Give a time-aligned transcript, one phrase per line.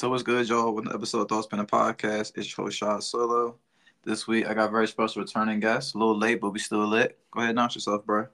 [0.00, 0.72] So what's good, y'all?
[0.72, 3.56] With the episode of Thoughts Spinning Podcast, it's your host Sean Solo.
[4.02, 5.94] This week I got very special returning guest.
[5.94, 7.18] A little late, but we still lit.
[7.30, 8.26] Go ahead, and announce yourself, bro.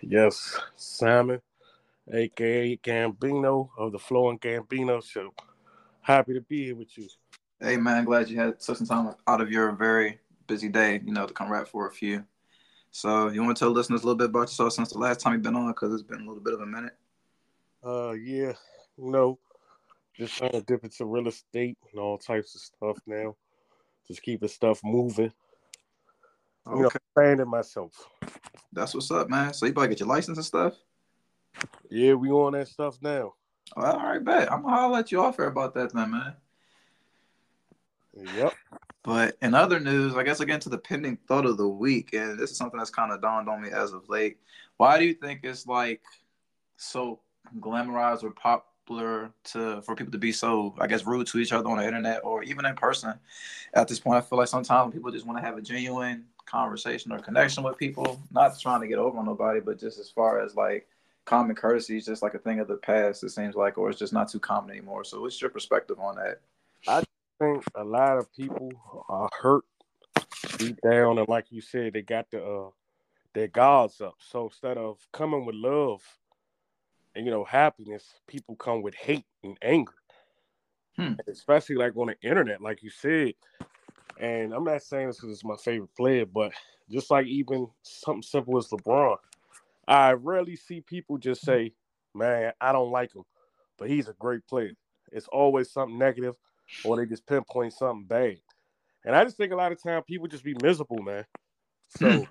[0.00, 1.42] Yes, Simon,
[2.10, 5.34] aka Gambino of the Flow and Gambino Show.
[6.00, 7.08] Happy to be here with you.
[7.60, 11.12] Hey man, glad you had took some time out of your very busy day, you
[11.12, 12.24] know, to come rap for a few.
[12.90, 15.34] So you want to tell listeners a little bit about yourself since the last time
[15.34, 16.96] you've been on, because it's been a little bit of a minute.
[17.84, 18.54] Uh, yeah,
[18.96, 19.38] you know,
[20.20, 23.34] just trying to dip into real estate and all types of stuff now.
[24.06, 25.32] Just keeping stuff moving.
[26.66, 27.92] You know, Okay, expanding myself.
[28.72, 29.54] that's what's up, man.
[29.54, 30.74] So you probably get your license and stuff.
[31.90, 33.34] Yeah, we on that stuff now.
[33.76, 34.52] Oh, all right, bet.
[34.52, 36.34] I'm gonna holler at you off here about that, then, man.
[38.36, 38.52] Yep.
[39.02, 42.38] But in other news, I guess again to the pending thought of the week, and
[42.38, 44.38] this is something that's kind of dawned on me as of late.
[44.76, 46.02] Why do you think it's like
[46.76, 47.20] so
[47.58, 48.32] glamorized or
[48.90, 51.86] popular to for people to be so, I guess, rude to each other on the
[51.86, 53.14] internet or even in person?
[53.74, 57.12] At this point, I feel like sometimes people just want to have a genuine conversation
[57.12, 60.40] or connection with people, not trying to get over on nobody, but just as far
[60.40, 60.88] as like
[61.24, 63.22] common courtesy is just like a thing of the past.
[63.22, 65.04] It seems like, or it's just not too common anymore.
[65.04, 66.40] So, what's your perspective on that?
[66.88, 67.04] I
[67.38, 68.72] think a lot of people
[69.08, 69.64] are hurt
[70.58, 72.70] deep down, and like you said, they got the uh,
[73.34, 74.16] their guards up.
[74.18, 76.02] So instead of coming with love
[77.16, 79.94] you know happiness, people come with hate and anger.
[80.96, 81.14] Hmm.
[81.28, 83.34] Especially like on the internet, like you said.
[84.18, 86.52] And I'm not saying this because it's my favorite player, but
[86.90, 89.16] just like even something simple as LeBron,
[89.86, 91.72] I rarely see people just say,
[92.14, 93.24] "Man, I don't like him,"
[93.78, 94.72] but he's a great player.
[95.12, 96.34] It's always something negative,
[96.84, 98.38] or they just pinpoint something bad.
[99.04, 101.24] And I just think a lot of time people just be miserable, man.
[101.88, 102.26] So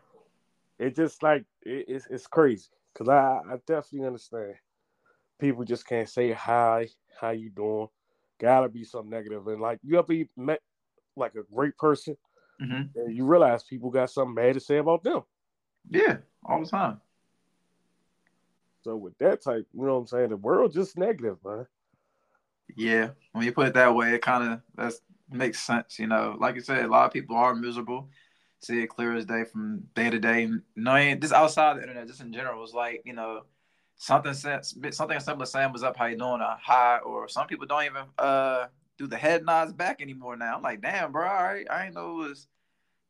[0.79, 4.55] it just like it, it's it's crazy because I I definitely understand
[5.39, 7.87] people just can't say hi, how you doing.
[8.39, 10.61] Gotta be something negative, and like you ever met
[11.15, 12.17] like a great person,
[12.59, 15.23] hmm and you realize people got something bad to say about them.
[15.89, 17.01] Yeah, all the time.
[18.81, 21.67] So with that type, you know what I'm saying, the world just negative, man.
[22.75, 24.93] Yeah, when you put it that way, it kind of that
[25.29, 25.99] makes sense.
[25.99, 28.09] You know, like you said, a lot of people are miserable.
[28.61, 30.49] See it clear as day from day to day.
[30.75, 32.63] No, just outside the internet, just in general.
[32.63, 33.43] It's like you know,
[33.99, 35.95] something something simple as saying "What's up?
[35.95, 38.67] How you doing?" A hi, or some people don't even uh
[38.97, 40.35] do the head nods back anymore.
[40.35, 42.47] Now I'm like, damn, bro, all right, I ain't know it was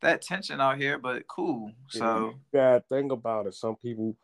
[0.02, 1.72] that tension out here, but cool.
[1.88, 3.54] So gotta think about it.
[3.54, 4.16] Some people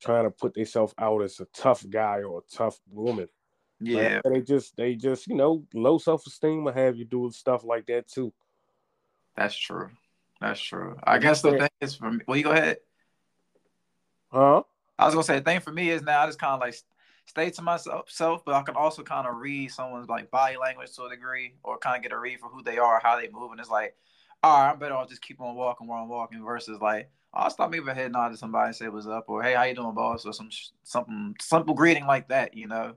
[0.00, 3.28] trying to put themselves out as a tough guy or a tough woman.
[3.80, 7.30] yeah, Like, they just they just you know low self esteem will have you do
[7.32, 8.32] stuff like that too.
[9.34, 9.90] that's true.
[10.40, 10.98] That's true.
[11.02, 12.22] I guess the thing is for me.
[12.28, 12.76] Well, you go ahead.
[14.30, 14.62] Huh?
[14.98, 16.74] I was gonna say the thing for me is now I just kind of like
[17.26, 20.94] stay to myself, self, but I can also kind of read someone's like body language
[20.96, 23.28] to a degree, or kind of get a read for who they are, how they
[23.28, 23.94] move, and it's like,
[24.42, 27.40] all right, I'm better off just keep on walking where I'm walking versus like, oh,
[27.40, 29.74] I'll stop a head nod to somebody and say what's up, or hey, how you
[29.74, 30.48] doing, boss, or some
[30.82, 32.96] something simple greeting like that, you know.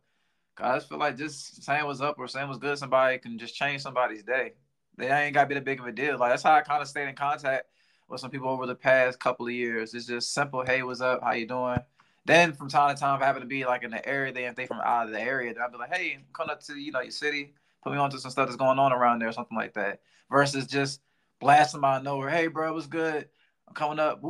[0.62, 3.56] I just feel like just saying what's up or saying what's good somebody can just
[3.56, 4.54] change somebody's day.
[4.98, 6.18] They ain't got to be that big of a deal.
[6.18, 7.68] Like that's how I kind of stayed in contact
[8.09, 9.94] with some people over the past couple of years.
[9.94, 11.22] It's just simple, hey, what's up?
[11.24, 11.80] How you doing?
[12.25, 14.44] Then from time to time, if I happen to be like in the area, then
[14.44, 16.75] if they from out of the area, then I'll be like, hey, come up to
[16.75, 17.53] you know your city,
[17.84, 20.02] put me on to some stuff that's going on around there, or something like that.
[20.30, 21.02] Versus just
[21.40, 23.30] blasting my nowhere, hey, bro, what's good?
[23.68, 24.22] I'm coming up.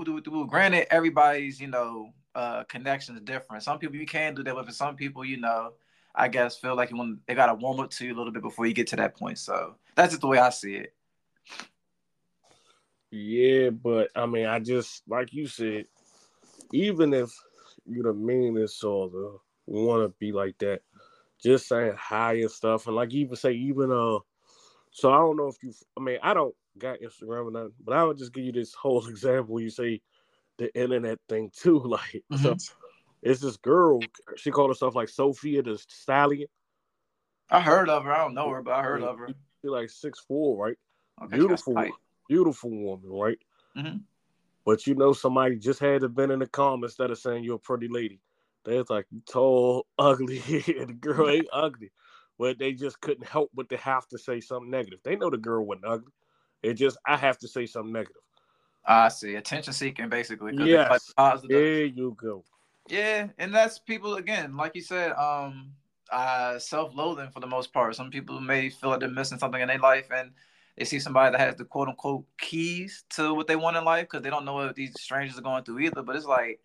[0.48, 3.64] Granted, everybody's you know uh connection is different.
[3.64, 5.74] Some people you can do that with, and some people you know.
[6.16, 8.42] I guess feel like you want they gotta warm up to you a little bit
[8.42, 9.38] before you get to that point.
[9.38, 10.94] So that's just the way I see it.
[13.12, 15.86] Yeah, but I mean, I just like you said,
[16.72, 17.32] even if
[17.86, 20.82] you the meanest or the want to be like that,
[21.42, 24.20] just saying hi and stuff, and like even say even uh,
[24.92, 27.96] so I don't know if you, I mean, I don't got Instagram or nothing, but
[27.96, 29.60] I would just give you this whole example.
[29.60, 30.02] You say
[30.58, 32.56] the internet thing too, like so.
[33.22, 34.00] It's this girl.
[34.38, 36.48] She called herself like Sophia the Stallion.
[37.50, 38.14] I heard of her.
[38.14, 39.28] I don't know her, but I heard of her.
[39.62, 40.78] She like six four, right?
[41.22, 42.00] Okay, Beautiful, that's tight.
[42.30, 43.40] Beautiful woman, right?
[43.76, 44.04] Mhm.
[44.66, 47.56] But you know, somebody just had to been in the comments that are saying you're
[47.56, 48.22] a pretty lady.
[48.64, 50.42] They was like, tall, ugly,
[50.78, 51.92] and the girl ain't ugly.
[52.38, 55.00] But they just couldn't help but to have to say something negative.
[55.04, 56.14] They know the girl wasn't ugly.
[56.62, 58.22] It just I have to say something negative.
[58.86, 59.36] I see.
[59.36, 60.54] Attention seeking, basically.
[60.56, 61.14] Yes.
[61.48, 62.44] There you go.
[62.88, 65.74] Yeah, and that's people again, like you said, um,
[66.12, 67.96] uh, self-loathing for the most part.
[67.96, 70.32] Some people may feel like they're missing something in their life, and
[70.80, 74.08] they see somebody that has the quote unquote keys to what they want in life
[74.10, 76.02] because they don't know what these strangers are going through either.
[76.02, 76.60] But it's like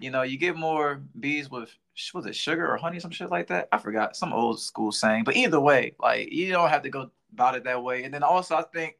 [0.00, 1.70] you know, you get more bees with
[2.12, 3.68] was it sugar or honey, some shit like that.
[3.70, 7.10] I forgot some old school saying, but either way, like you don't have to go
[7.32, 8.02] about it that way.
[8.02, 8.96] And then also, I think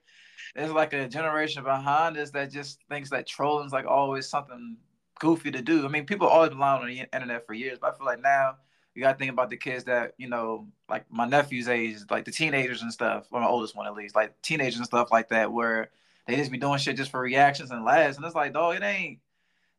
[0.54, 4.76] there's like a generation behind us that just thinks that trolling's like always something
[5.18, 5.84] goofy to do.
[5.84, 8.22] I mean, people always been lying on the internet for years, but I feel like
[8.22, 8.56] now
[8.94, 12.24] you got to think about the kids that you know, like my nephew's age, like
[12.24, 15.28] the teenagers and stuff, or my oldest one at least, like teenagers and stuff like
[15.30, 15.90] that, where
[16.26, 18.82] they just be doing shit just for reactions and laughs, and it's like, dog, it
[18.82, 19.18] ain't.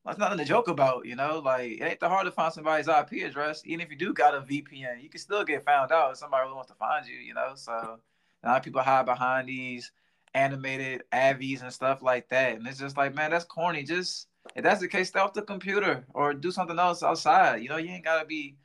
[0.05, 1.39] That's nothing to joke about, you know.
[1.39, 3.61] Like it ain't that hard to find somebody's IP address.
[3.65, 6.43] Even if you do got a VPN, you can still get found out if somebody
[6.43, 7.53] really wants to find you, you know.
[7.55, 7.99] So
[8.43, 9.91] a lot of people hide behind these
[10.33, 13.83] animated avies and stuff like that, and it's just like, man, that's corny.
[13.83, 17.61] Just if that's the case, stay off the computer or do something else outside.
[17.61, 18.57] You know, you ain't gotta be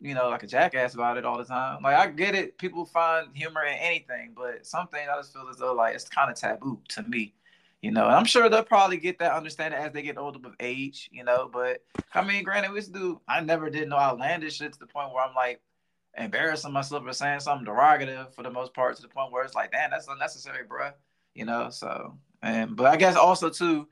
[0.00, 1.82] you know, like a jackass about it all the time.
[1.82, 5.56] Like I get it, people find humor in anything, but something I just feel as
[5.56, 7.34] though like it's kind of taboo to me.
[7.82, 10.52] You know, and I'm sure they'll probably get that understanding as they get older with
[10.60, 11.48] age, you know.
[11.50, 11.82] But
[12.12, 15.24] I mean, granted, we do I never did know outlandish shit to the point where
[15.24, 15.60] I'm like
[16.16, 19.54] embarrassing myself or saying something derogative for the most part to the point where it's
[19.54, 20.90] like, damn, that's unnecessary, bro.
[21.34, 23.88] You know, so and but I guess also too,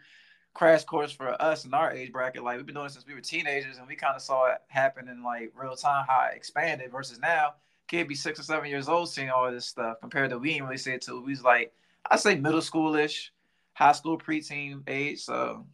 [0.58, 2.42] crash course for us in our age bracket.
[2.42, 4.58] Like we've been doing it since we were teenagers, and we kind of saw it
[4.66, 6.90] happen in like real time how it expanded.
[6.90, 7.54] Versus now,
[7.86, 10.64] kid be six or seven years old seeing all this stuff compared to we didn't
[10.64, 11.72] really see it till we was like
[12.10, 13.30] I say middle schoolish,
[13.74, 15.20] high school preteen age.
[15.20, 15.64] So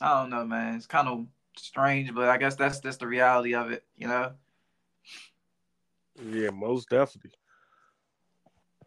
[0.00, 0.74] I don't know, man.
[0.74, 1.24] It's kind of
[1.56, 4.32] strange, but I guess that's just the reality of it, you know.
[6.20, 7.30] Yeah, most definitely.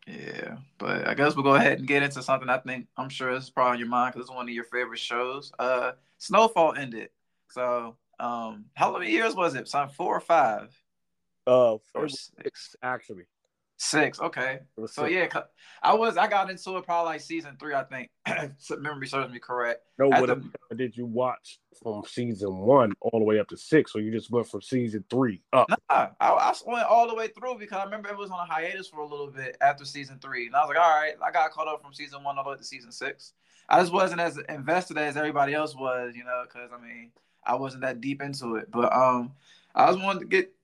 [0.08, 3.32] Yeah, but I guess we'll go ahead and get into something I think I'm sure
[3.32, 5.52] is probably on your mind because it's one of your favorite shows.
[5.58, 7.10] Uh, Snowfall ended.
[7.50, 9.68] So, um, how many years was it?
[9.68, 10.70] Some four or five?
[11.48, 13.24] Uh, four, six actually.
[13.78, 14.22] Six.
[14.22, 14.60] Okay.
[14.88, 15.28] So yeah,
[15.84, 18.10] I was I got into it probably like season three, I think.
[18.80, 19.82] memory serves me correct.
[20.00, 23.94] No, what the, did you watch from season one all the way up to six,
[23.94, 25.70] or you just went from season three up?
[25.70, 28.52] Nah, I, I went all the way through because I remember it was on a
[28.52, 31.32] hiatus for a little bit after season three, and I was like, all right, I
[31.32, 33.34] got caught up from season one all the way to season six.
[33.68, 37.12] I just wasn't as invested as everybody else was, you know, because I mean,
[37.46, 38.72] I wasn't that deep into it.
[38.72, 39.34] But um,
[39.74, 40.55] I just wanted to get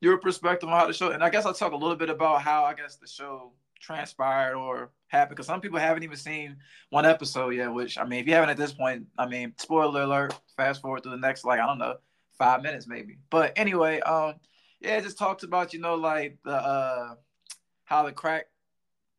[0.00, 2.42] your perspective on how the show, and I guess I'll talk a little bit about
[2.42, 6.56] how I guess the show transpired or happened because some people haven't even seen
[6.90, 7.72] one episode yet.
[7.72, 10.34] Which I mean, if you haven't at this point, I mean, spoiler alert.
[10.56, 11.96] Fast forward to the next, like I don't know,
[12.36, 13.18] five minutes maybe.
[13.30, 14.34] But anyway, um,
[14.80, 17.14] yeah, just talks about you know like the uh
[17.84, 18.46] how the crack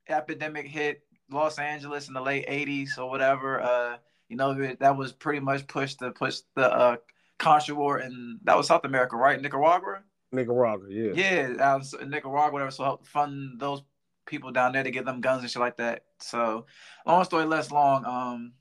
[0.07, 3.61] epidemic hit Los Angeles in the late '80s or whatever.
[3.61, 3.97] Uh,
[4.29, 6.97] you know that was pretty much pushed to push the uh
[7.37, 9.41] Contra war, and that was South America, right?
[9.41, 10.01] Nicaragua.
[10.31, 11.11] Nicaragua, yeah.
[11.13, 12.71] Yeah, was Nicaragua, whatever.
[12.71, 13.81] So help fund those
[14.25, 16.03] people down there to get them guns and shit like that.
[16.19, 16.65] So,
[17.05, 18.05] long story less long.
[18.05, 18.53] Um,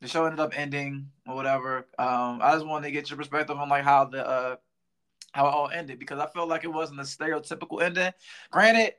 [0.00, 1.86] the show ended up ending or whatever.
[1.98, 4.56] Um, I just wanted to get your perspective on like how the uh
[5.32, 8.12] how it all ended because I felt like it wasn't a stereotypical ending.
[8.50, 8.94] Granted,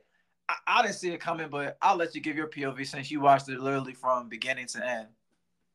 [0.48, 3.20] I, I didn't see it coming, but I'll let you give your POV since you
[3.20, 5.08] watched it literally from beginning to end.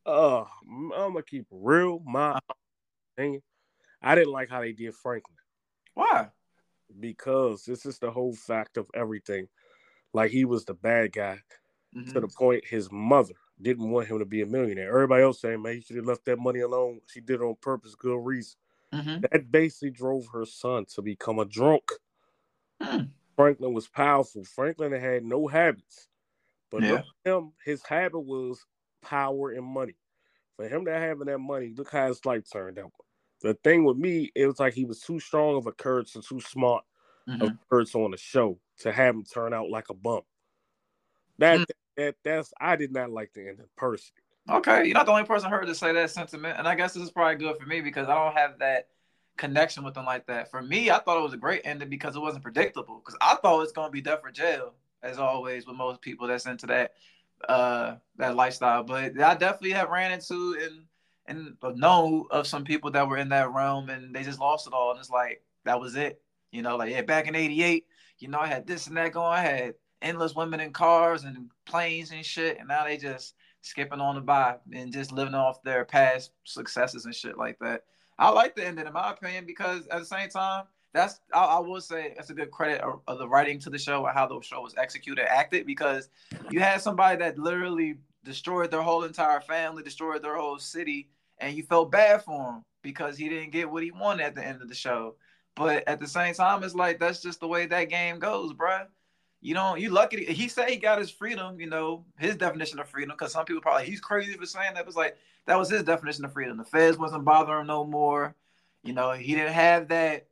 [0.05, 2.01] Uh, I'm gonna keep real.
[2.05, 2.39] My
[3.17, 3.41] opinion,
[4.01, 5.37] I didn't like how they did Franklin.
[5.93, 6.27] Why?
[6.99, 9.47] Because this is the whole fact of everything.
[10.13, 11.39] Like he was the bad guy
[11.95, 12.11] mm-hmm.
[12.11, 14.89] to the point his mother didn't want him to be a millionaire.
[14.89, 16.99] Everybody else saying, man, he should have left that money alone.
[17.07, 18.55] She did it on purpose, good reason.
[18.93, 19.21] Mm-hmm.
[19.21, 21.83] That basically drove her son to become a drunk.
[22.81, 23.09] Mm.
[23.35, 24.43] Franklin was powerful.
[24.43, 26.07] Franklin had no habits.
[26.69, 27.01] But yeah.
[27.23, 28.63] him, his habit was
[29.01, 29.95] power and money.
[30.55, 32.91] For him to having that money, look how his life turned out.
[33.43, 36.23] The thing with me, it was like he was too strong of a Kurtz and
[36.23, 36.85] too smart
[37.27, 37.43] mm-hmm.
[37.43, 40.25] of on the show to have him turn out like a bump.
[41.39, 41.63] That, mm-hmm.
[41.97, 44.21] that that's I did not like the ending personally.
[44.49, 47.03] Okay, you're not the only person heard to say that sentiment, and I guess this
[47.03, 48.87] is probably good for me because I don't have that
[49.37, 50.51] connection with them like that.
[50.51, 53.01] For me, I thought it was a great ending because it wasn't predictable.
[53.03, 56.45] Because I thought it's gonna be death or jail, as always with most people that's
[56.45, 56.93] into that
[57.47, 58.83] uh that lifestyle.
[58.83, 60.85] But I definitely have ran into and
[61.25, 64.73] and know of some people that were in that realm and they just lost it
[64.73, 64.91] all.
[64.91, 66.21] And it's like, that was it.
[66.51, 67.85] You know, like, yeah, back in 88,
[68.19, 69.27] you know, I had this and that going.
[69.27, 72.59] I had endless women in cars and planes and shit.
[72.59, 77.05] And now they just skipping on the by and just living off their past successes
[77.05, 77.83] and shit like that.
[78.19, 81.59] I like the ending, in my opinion, because at the same time, that's I, I
[81.59, 84.27] will say that's a good credit of, of, the writing to the show and how
[84.27, 86.09] the show was executed, acted, because
[86.51, 91.55] you had somebody that literally destroyed their whole entire family, destroyed their whole city, and
[91.55, 94.61] you felt bad for him because he didn't get what he wanted at the end
[94.61, 95.15] of the show.
[95.55, 98.87] But at the same time, it's like that's just the way that game goes, bruh.
[99.41, 100.25] you know, you lucky.
[100.25, 103.13] He said he got his freedom, you know, his definition of freedom.
[103.17, 104.81] Because some people probably he's crazy for saying that.
[104.81, 106.57] It was like that was his definition of freedom.
[106.57, 108.35] The feds wasn't bothering him no more.
[108.83, 110.27] You know, he didn't have that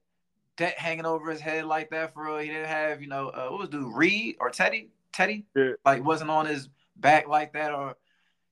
[0.57, 2.37] debt hanging over his head like that for real.
[2.39, 4.89] He didn't have, you know, uh, what was dude Reed or Teddy?
[5.13, 5.73] Teddy, Yeah.
[5.85, 7.95] like wasn't on his back like that, or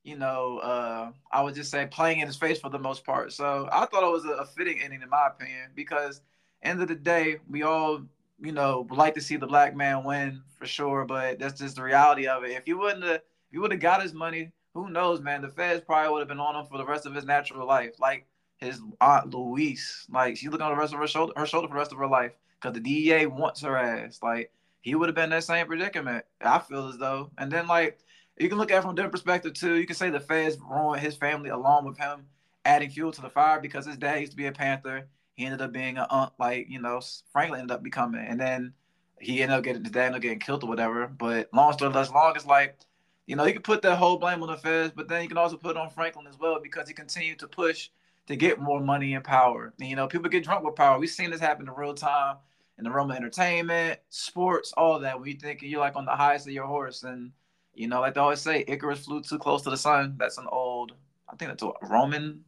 [0.03, 3.33] you know, uh, I would just say playing in his face for the most part.
[3.33, 6.21] So I thought it was a, a fitting ending in my opinion because
[6.63, 8.03] end of the day, we all
[8.41, 11.83] you know, like to see the black man win for sure, but that's just the
[11.83, 12.51] reality of it.
[12.51, 15.41] If you wouldn't have, if you would have got his money, who knows, man?
[15.41, 17.99] The feds probably would have been on him for the rest of his natural life,
[17.99, 18.25] like
[18.57, 20.05] his aunt Louise.
[20.09, 21.97] Like she's looking on the rest of her shoulder, her shoulder for the rest of
[21.97, 24.19] her life, because the DEA wants her ass.
[24.23, 26.23] Like he would have been in that same predicament.
[26.41, 27.99] I feel as though, and then like
[28.39, 29.75] you can look at it from a different perspective too.
[29.75, 32.25] You can say the feds ruined his family along with him,
[32.65, 35.07] adding fuel to the fire because his dad used to be a Panther
[35.39, 36.99] he ended up being a like you know
[37.31, 38.73] Franklin ended up becoming, and then
[39.21, 41.07] he ended up getting his dad ended up getting killed or whatever.
[41.07, 42.77] But long story less long, it's like
[43.25, 45.37] you know you can put that whole blame on the feds, but then you can
[45.37, 47.89] also put it on Franklin as well because he continued to push
[48.27, 49.73] to get more money and power.
[49.79, 50.99] And, you know people get drunk with power.
[50.99, 52.35] We've seen this happen in real time
[52.77, 55.17] in the realm of entertainment, sports, all that.
[55.17, 57.31] When you think you're like on the highest of your horse, and
[57.73, 60.15] you know like they always say, Icarus flew too close to the sun.
[60.17, 60.93] That's an old,
[61.27, 62.43] I think that's a Roman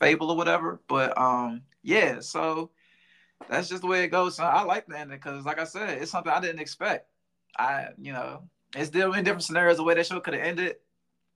[0.00, 0.80] fable or whatever.
[0.88, 2.70] But um yeah, so
[3.48, 4.36] that's just the way it goes.
[4.36, 7.08] So I like the ending because, like I said, it's something I didn't expect.
[7.58, 10.76] I, you know, it's still in different scenarios the way that show could have ended.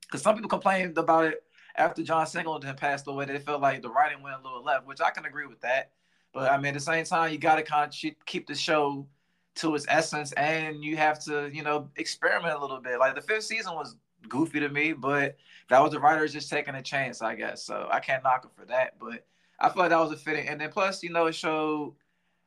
[0.01, 1.43] Because some people complained about it
[1.75, 3.25] after John Singleton passed away.
[3.25, 5.91] They felt like the writing went a little left, which I can agree with that.
[6.33, 9.07] But I mean, at the same time, you got to kind of keep the show
[9.57, 12.99] to its essence, and you have to, you know, experiment a little bit.
[12.99, 13.95] Like the fifth season was
[14.29, 15.35] goofy to me, but
[15.69, 17.63] that was the writers just taking a chance, I guess.
[17.63, 18.95] So I can't knock them for that.
[18.99, 19.25] But
[19.59, 20.47] I feel like that was a fitting.
[20.47, 21.93] And then plus, you know, it showed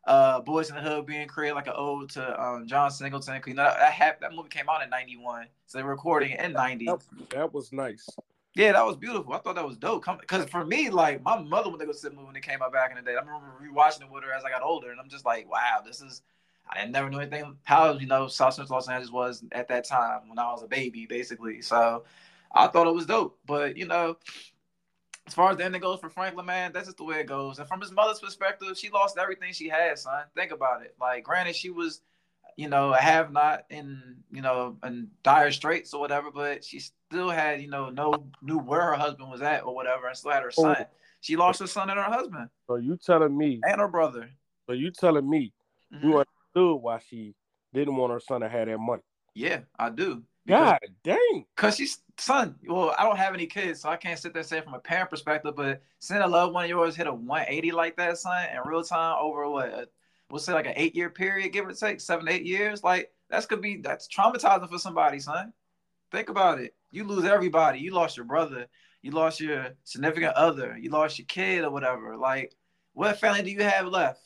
[0.06, 3.40] uh Boyz n the Hood being created like an ode to um, John Singleton.
[3.46, 6.86] You know, that, that, that movie came out in '91, so they're recording in '90.
[6.86, 8.08] That, that, was nice.
[8.54, 9.32] Yeah, that was beautiful.
[9.34, 10.04] I thought that was dope.
[10.20, 12.62] Because for me, like my mother, when they go see the movie when it came
[12.62, 14.90] out back in the day, I remember rewatching it with her as I got older,
[14.90, 16.22] and I'm just like, wow, this is.
[16.72, 20.28] I never knew anything how you know South Central Los Angeles was at that time
[20.28, 21.62] when I was a baby, basically.
[21.62, 22.04] So
[22.54, 23.38] I thought it was dope.
[23.46, 24.16] But you know,
[25.26, 27.58] as far as the ending goes for Franklin, man, that's just the way it goes.
[27.58, 30.24] And from his mother's perspective, she lost everything she had, son.
[30.34, 30.96] Think about it.
[31.00, 32.00] Like, granted, she was,
[32.56, 36.80] you know, a have not in, you know, in dire straits or whatever, but she
[36.80, 40.32] still had, you know, no knew where her husband was at or whatever, and still
[40.32, 40.76] had her son.
[40.80, 40.84] Oh.
[41.20, 42.48] She lost her son and her husband.
[42.66, 44.30] So you telling me and her brother.
[44.66, 45.52] So you telling me
[45.94, 46.08] mm-hmm.
[46.08, 47.34] you understood why she
[47.72, 49.02] didn't want her son to have that money?
[49.34, 50.22] Yeah, I do.
[50.48, 51.44] God dang.
[51.56, 52.56] Cause she's son.
[52.66, 54.80] Well, I don't have any kids, so I can't sit there and say from a
[54.80, 55.54] parent perspective.
[55.54, 58.82] But seeing a loved one of yours hit a 180 like that, son, in real
[58.82, 59.88] time over what a,
[60.30, 63.46] we'll say like an eight year period, give or take seven, eight years, like that's
[63.46, 65.52] could be that's traumatizing for somebody, son.
[66.10, 66.74] Think about it.
[66.90, 67.78] You lose everybody.
[67.78, 68.66] You lost your brother.
[69.02, 70.76] You lost your significant other.
[70.76, 72.16] You lost your kid or whatever.
[72.16, 72.54] Like,
[72.94, 74.20] what family do you have left?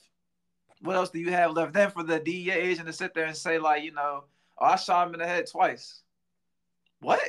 [0.84, 1.72] What else do you have left?
[1.72, 4.24] Then for the DEA agent to sit there and say, like, you know,
[4.58, 6.02] oh, I shot him in the head twice
[7.04, 7.20] what?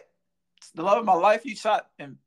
[0.73, 2.17] The love of my life you shot in,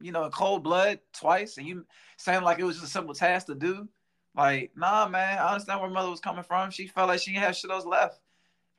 [0.00, 3.14] you know, in cold blood twice, and you saying like it was just a simple
[3.14, 3.88] task to do.
[4.34, 6.70] Like, nah, man, I understand where mother was coming from.
[6.70, 8.20] She felt like she didn't have shit else left.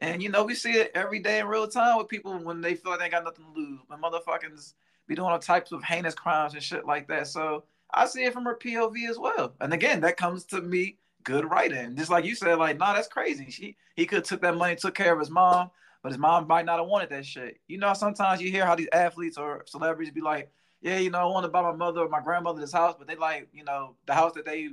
[0.02, 2.76] And you know, we see it every day in real time with people when they
[2.76, 3.80] feel like they got nothing to lose.
[3.88, 4.74] When motherfuckers
[5.08, 7.28] be doing all types of heinous crimes and shit like that.
[7.28, 9.54] So I see it from her POV as well.
[9.60, 11.96] And again, that comes to me good writing.
[11.96, 13.50] Just like you said, like, nah, that's crazy.
[13.50, 15.72] She he could have took that money, took care of his mom,
[16.02, 17.60] but his mom might not have wanted that shit.
[17.68, 21.20] You know, sometimes you hear how these athletes or celebrities be like, yeah, you know,
[21.20, 23.64] I want to buy my mother or my grandmother this house, but they like, you
[23.64, 24.70] know, the house that they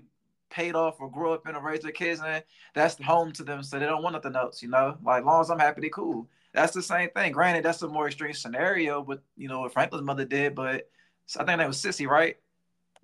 [0.50, 2.42] paid off or grew up in or raised their kids in,
[2.74, 3.62] that's home to them.
[3.62, 4.96] So they don't want nothing else, you know?
[5.04, 6.28] Like, long as I'm happy, they cool.
[6.54, 7.32] That's the same thing.
[7.32, 10.88] Granted, that's a more extreme scenario, but, you know, what Franklin's mother did, but
[11.36, 12.36] I think that was Sissy, right?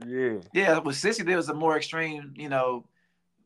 [0.06, 0.38] Yeah.
[0.54, 2.86] Yeah, with Sissy, there was a more extreme, you know,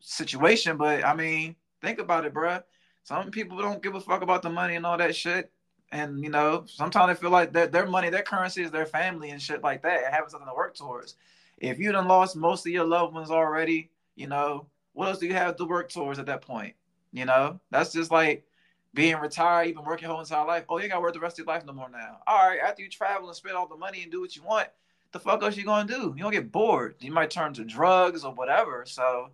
[0.01, 0.77] situation.
[0.77, 2.63] But I mean, think about it, bruh.
[3.05, 5.53] Some people don't give a fuck about the money and all that shit.
[5.93, 9.31] And you know, sometimes they feel like that their money, their currency is their family
[9.31, 11.17] and shit like that, having something to work towards.
[11.59, 15.27] If you done lost most of your loved ones already, you know, what else do
[15.27, 16.75] you have to work towards at that point?
[17.13, 18.45] You know, that's just like
[18.93, 20.65] being retired, even working whole entire life.
[20.69, 22.19] Oh, you gotta work the rest of your life no more now.
[22.27, 24.69] All right, after you travel and spend all the money and do what you want,
[25.13, 26.15] the fuck else you gonna do?
[26.17, 26.97] You don't get bored.
[26.99, 28.85] You might turn to drugs or whatever.
[28.87, 29.31] So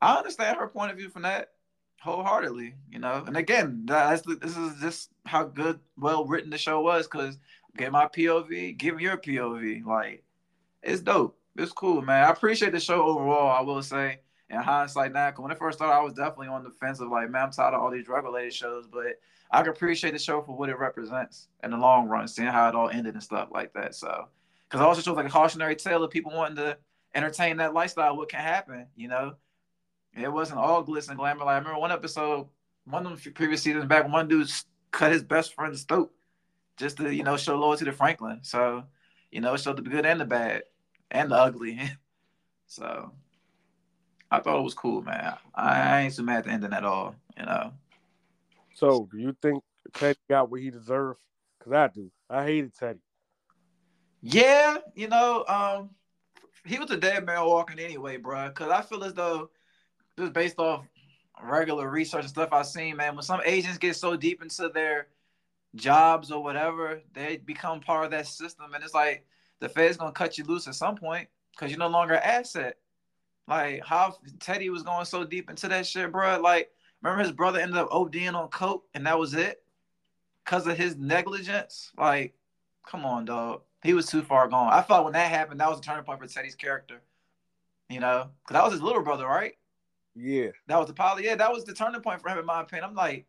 [0.00, 1.50] I understand her point of view from that
[2.00, 3.24] wholeheartedly, you know.
[3.26, 7.38] And again, that's this is just how good, well written the show was because
[7.76, 9.84] get my POV, give your POV.
[9.84, 10.24] Like,
[10.82, 11.38] it's dope.
[11.56, 12.24] It's cool, man.
[12.24, 13.50] I appreciate the show overall.
[13.50, 16.62] I will say in hindsight now, because when it first started, I was definitely on
[16.62, 19.62] the fence of like, man, I'm tired of all these drug related shows, but I
[19.62, 22.74] can appreciate the show for what it represents in the long run, seeing how it
[22.74, 23.94] all ended and stuff like that.
[23.94, 24.28] So,
[24.68, 26.78] because also shows like a cautionary tale of people wanting to
[27.14, 29.34] entertain that lifestyle, what can happen, you know?
[30.16, 31.44] It wasn't all glitz and glamour.
[31.44, 32.48] Like I remember one episode,
[32.84, 34.50] one of the previous seasons back, one dude
[34.90, 36.12] cut his best friend's throat
[36.76, 38.40] just to, you know, show loyalty to Franklin.
[38.42, 38.84] So,
[39.30, 40.62] you know, it showed the good and the bad
[41.10, 41.80] and the ugly.
[42.66, 43.12] so
[44.30, 45.34] I thought it was cool, man.
[45.54, 47.72] I ain't so mad at the ending at all, you know.
[48.74, 49.62] So, do you think
[49.94, 51.20] Teddy got what he deserved?
[51.58, 52.10] Because I do.
[52.30, 53.00] I hated Teddy.
[54.20, 55.90] Yeah, you know, um,
[56.64, 58.48] he was a dead man walking anyway, bro.
[58.48, 59.50] Because I feel as though
[60.18, 60.84] just based off
[61.42, 65.08] regular research and stuff I've seen, man, when some agents get so deep into their
[65.74, 69.24] jobs or whatever, they become part of that system, and it's like
[69.60, 72.76] the Fed's gonna cut you loose at some point because you're no longer an asset.
[73.46, 76.40] Like how Teddy was going so deep into that shit, bro.
[76.40, 76.70] Like
[77.02, 79.62] remember his brother ended up ODing on coke, and that was it
[80.44, 81.92] because of his negligence.
[81.96, 82.34] Like,
[82.86, 83.62] come on, dog.
[83.82, 84.72] He was too far gone.
[84.72, 87.00] I thought when that happened, that was a turning point for Teddy's character.
[87.88, 89.54] You know, because that was his little brother, right?
[90.18, 90.50] Yeah.
[90.66, 91.24] That was the poly.
[91.24, 92.90] Yeah, that was the turning point for him, in my opinion.
[92.90, 93.26] I'm like,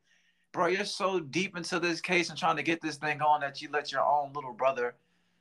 [0.51, 3.61] bro, you're so deep into this case and trying to get this thing on that
[3.61, 4.95] you let your own little brother,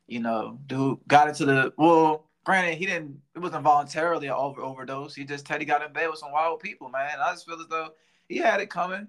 [0.07, 2.25] you know, dude got into the well.
[2.45, 3.19] Granted, he didn't.
[3.35, 5.15] It wasn't voluntarily an over overdose.
[5.15, 7.19] He just Teddy got in bed with some wild people, man.
[7.21, 7.91] I just feel as though
[8.29, 9.09] he had it coming,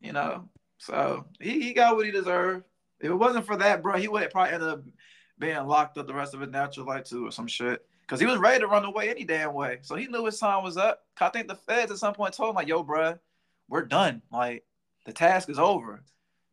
[0.00, 0.48] you know.
[0.78, 2.64] So he, he got what he deserved.
[3.00, 4.82] If it wasn't for that, bro, he would have probably end up
[5.38, 8.26] being locked up the rest of his natural life too, or some shit because he
[8.26, 9.78] was ready to run away any damn way.
[9.82, 11.02] So he knew his time was up.
[11.20, 13.18] I think the feds at some point told him like, "Yo, bro,
[13.68, 14.22] we're done.
[14.30, 14.64] Like
[15.04, 16.02] the task is over."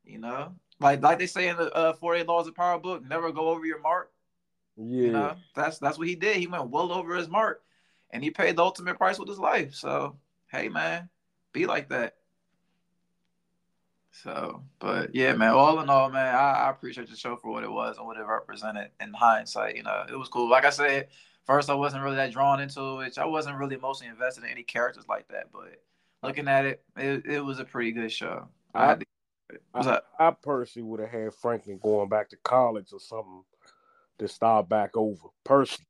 [0.03, 3.31] You know, like like they say in the uh, 48 Laws of Power book, never
[3.31, 4.11] go over your mark.
[4.75, 6.37] Yeah, you know, that's that's what he did.
[6.37, 7.63] He went well over his mark,
[8.09, 9.75] and he paid the ultimate price with his life.
[9.75, 10.17] So
[10.51, 11.09] hey, man,
[11.51, 12.15] be like that.
[14.23, 15.49] So, but yeah, man.
[15.51, 18.17] All in all, man, I, I appreciate the show for what it was and what
[18.17, 18.89] it represented.
[18.99, 20.49] In hindsight, you know, it was cool.
[20.49, 21.07] Like I said,
[21.45, 23.17] first I wasn't really that drawn into it.
[23.17, 25.51] I wasn't really emotionally invested in any characters like that.
[25.51, 25.81] But
[26.21, 28.47] looking at it, it, it was a pretty good show.
[28.73, 28.97] I,
[29.75, 33.43] I, I, I personally would have had Franklin going back to college or something
[34.19, 35.27] to start back over.
[35.43, 35.87] Personally.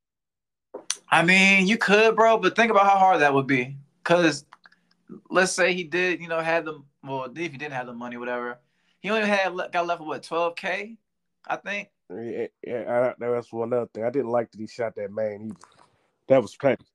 [1.10, 3.78] I mean, you could, bro, but think about how hard that would be.
[4.04, 4.46] Cause
[5.30, 8.18] let's say he did, you know, had the well, if he didn't have the money,
[8.18, 8.60] whatever,
[9.00, 10.98] he only had got left with what twelve k,
[11.46, 11.90] I think.
[12.16, 14.04] Yeah, yeah, that's one other thing.
[14.04, 15.56] I didn't like that he shot that man either.
[16.28, 16.86] That was petty.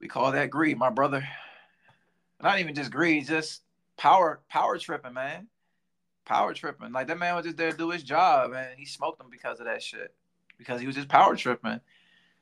[0.00, 1.26] We call that greed, my brother.
[2.42, 3.62] Not even just greed, just
[3.96, 5.48] power, power tripping, man.
[6.24, 6.92] Power tripping.
[6.92, 9.60] Like that man was just there to do his job, and he smoked him because
[9.60, 10.14] of that shit.
[10.56, 11.80] Because he was just power tripping.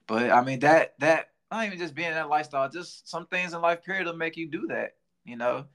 [0.06, 3.60] But I mean that that not even just being that lifestyle, just some things in
[3.60, 4.96] life period will make you do that.
[5.24, 5.66] You know.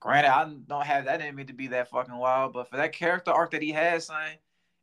[0.00, 2.92] Granted, I don't have that in me to be that fucking wild, but for that
[2.92, 4.30] character arc that he has, son,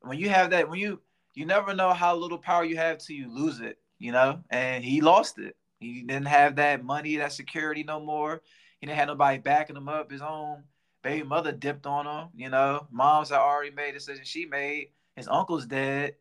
[0.02, 1.00] when you have that, when you
[1.36, 4.41] you never know how little power you have till you lose it, you know?
[4.50, 5.56] And he lost it.
[5.80, 8.41] He didn't have that money, that security no more.
[8.80, 10.12] He didn't have nobody backing him up.
[10.12, 10.63] His own
[11.04, 12.88] baby mother dipped on him, you know.
[12.89, 14.89] Mom's had already made a decision she made.
[15.15, 16.15] His uncle's dead.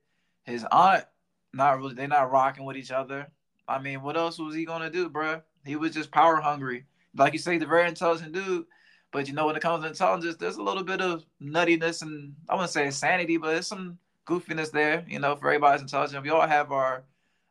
[0.44, 1.04] His aunt,
[1.52, 3.28] not really, they're not rocking with each other.
[3.66, 5.40] I mean, what else was he gonna do, bro?
[5.64, 6.84] He was just power hungry.
[7.16, 8.66] Like you say, the very intelligent dude.
[9.10, 12.34] But you know, when it comes to intelligence, there's a little bit of nuttiness and
[12.48, 16.22] I wouldn't say insanity, but it's some goofiness there, you know, for everybody's intelligent.
[16.22, 17.04] We all have our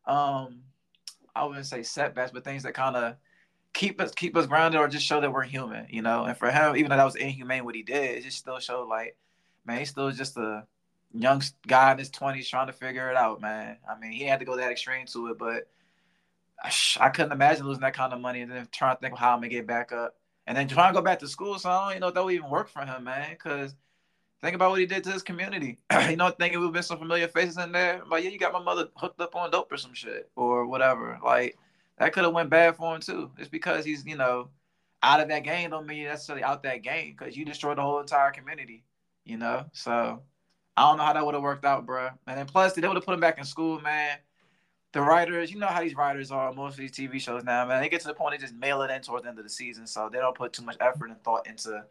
[0.06, 0.62] um
[1.36, 3.16] I wouldn't say setbacks, but things that kind of
[3.74, 6.26] keep us keep us grounded or just show that we're human, you know.
[6.26, 8.88] And for him, even though that was inhumane what he did, it just still showed
[8.88, 9.18] like,
[9.66, 10.66] man, he's still just a
[11.14, 13.78] young guy in his twenties trying to figure it out, man.
[13.90, 15.68] I mean, he had to go that extreme to it, but
[17.00, 19.34] I, couldn't imagine losing that kind of money and then trying to think of how
[19.34, 20.16] I'm gonna get back up,
[20.48, 21.58] and then trying to go back to school.
[21.60, 23.76] So I don't even know that would even work for him, man, because
[24.43, 25.77] Think about what he did to his community.
[26.10, 28.01] you know, thinking we've been some familiar faces in there.
[28.10, 31.17] But yeah, you got my mother hooked up on dope or some shit or whatever.
[31.23, 31.58] Like
[31.97, 33.32] that could have went bad for him too.
[33.38, 34.49] It's because he's you know
[35.01, 38.01] out of that game don't mean necessarily out that game because you destroyed the whole
[38.01, 38.84] entire community.
[39.23, 40.21] You know, so
[40.75, 42.10] I don't know how that would have worked out, bro.
[42.27, 44.17] And then plus they would have put him back in school, man.
[44.91, 47.82] The writers, you know how these writers are most of these TV shows now, man.
[47.82, 49.49] They get to the point they just mail it in towards the end of the
[49.49, 51.86] season, so they don't put too much effort and thought into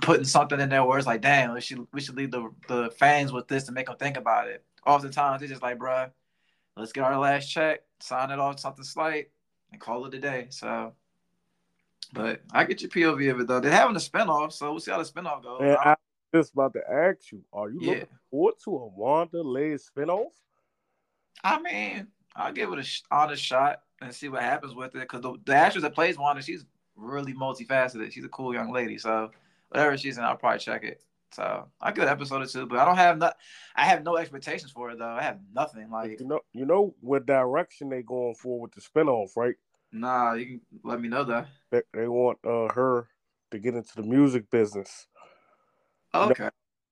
[0.00, 2.90] putting something in there where it's like, damn, we should we should leave the the
[2.98, 4.64] fans with this to make them think about it.
[4.86, 6.10] Oftentimes they're just like, bruh,
[6.76, 9.30] let's get our last check, sign it off something slight,
[9.72, 10.46] and call it a day.
[10.50, 10.92] So,
[12.12, 13.60] but I get your POV of it though.
[13.60, 15.60] They're having a spinoff, so we'll see how the spinoff goes.
[15.62, 15.96] And I
[16.32, 17.90] just about to ask you, are you yeah.
[17.90, 20.30] looking forward to a Wanda led spinoff?
[21.42, 23.82] I mean, I'll give it a honest shot.
[24.00, 25.00] and see what happens with it.
[25.00, 26.64] Because the, the actress that plays Wanda, she's
[26.96, 28.12] really multifaceted.
[28.12, 28.98] She's a cool young lady.
[28.98, 29.30] So
[29.72, 31.02] whatever season, I'll probably check it.
[31.32, 33.36] So I give episode or two, but I don't have not.
[33.74, 35.06] I have no expectations for it though.
[35.06, 36.40] I have nothing like you know.
[36.52, 39.54] You know what direction they going for with the spinoff, right?
[39.92, 41.48] Nah, you can let me know that.
[41.70, 43.08] They, they want uh, her
[43.50, 45.06] to get into the music business.
[46.14, 46.44] Okay.
[46.44, 46.50] You know,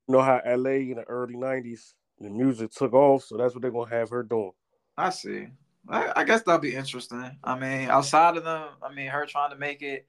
[0.08, 3.60] you know how LA in the early '90s the music took off, so that's what
[3.60, 4.52] they're gonna have her doing.
[4.96, 5.48] I see.
[5.88, 7.38] I, I guess that'll be interesting.
[7.44, 10.06] I mean, outside of them, I mean, her trying to make it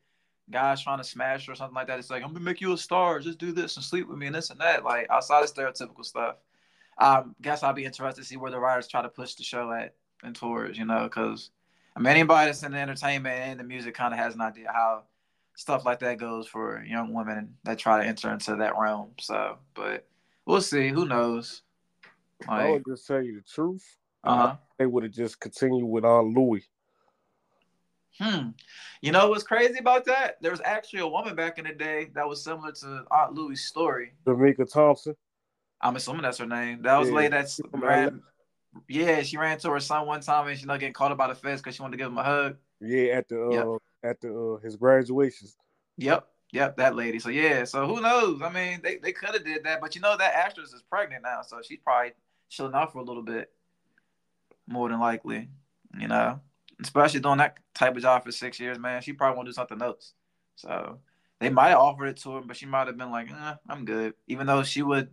[0.51, 1.99] guys trying to smash or something like that.
[1.99, 4.27] It's like, I'm gonna make you a star, just do this and sleep with me
[4.27, 4.83] and this and that.
[4.83, 6.35] Like outside of stereotypical stuff.
[6.97, 9.71] I guess I'll be interested to see where the writers try to push the show
[9.71, 11.49] at and towards, you know, because
[11.95, 14.71] I mean anybody that's in the entertainment and the music kind of has an idea
[14.71, 15.03] how
[15.55, 19.11] stuff like that goes for young women that try to enter into that realm.
[19.19, 20.07] So, but
[20.45, 20.89] we'll see.
[20.89, 21.63] Who knows?
[22.47, 23.85] Like, I would just tell you the truth.
[24.23, 24.55] Uh-huh.
[24.77, 26.65] They would have just continued with Aunt Louie.
[28.19, 28.49] Hmm.
[29.01, 30.37] You know what's crazy about that?
[30.41, 33.65] There was actually a woman back in the day that was similar to Aunt Louie's
[33.65, 34.13] story.
[34.27, 35.15] Jamaica Thompson.
[35.81, 36.83] I'm assuming that's her name.
[36.83, 37.15] That was yeah.
[37.15, 38.21] lady that ran.
[38.87, 41.27] Yeah, she ran to her son one time and she not getting caught up by
[41.27, 42.57] the feds because she wanted to give him a hug.
[42.79, 43.65] Yeah, at the uh, yep.
[44.03, 45.57] at the uh, his graduations.
[45.97, 47.19] Yep, yep, that lady.
[47.19, 48.41] So yeah, so who knows?
[48.41, 51.23] I mean, they, they could have did that, but you know that actress is pregnant
[51.23, 52.11] now, so she's probably
[52.49, 53.51] chilling out for a little bit,
[54.67, 55.49] more than likely.
[55.99, 56.39] You know
[56.81, 59.55] especially doing that type of job for six years, man, she probably want to do
[59.55, 60.13] something else.
[60.55, 60.99] So
[61.39, 63.85] they might have offered it to her, but she might have been like, eh, I'm
[63.85, 64.13] good.
[64.27, 65.09] Even though she would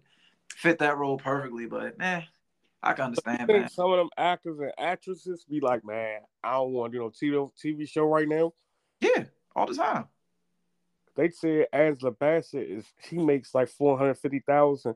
[0.48, 2.22] fit that role perfectly, but eh,
[2.82, 3.48] I can understand.
[3.48, 3.68] Man.
[3.68, 7.50] Some of them actors and actresses be like, man, I don't want you know TV
[7.62, 8.52] TV show right now.
[9.00, 10.06] Yeah, all the time.
[11.16, 14.94] They said Angela Bassett is she makes like four hundred fifty thousand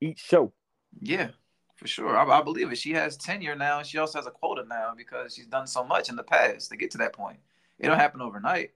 [0.00, 0.52] each show.
[1.00, 1.30] Yeah,
[1.78, 2.16] for sure.
[2.16, 2.76] I, I, believe it.
[2.76, 3.82] She has tenure now.
[3.82, 6.76] She also has a quota now because she's done so much in the past to
[6.76, 7.38] get to that point.
[7.78, 8.72] It don't happen overnight.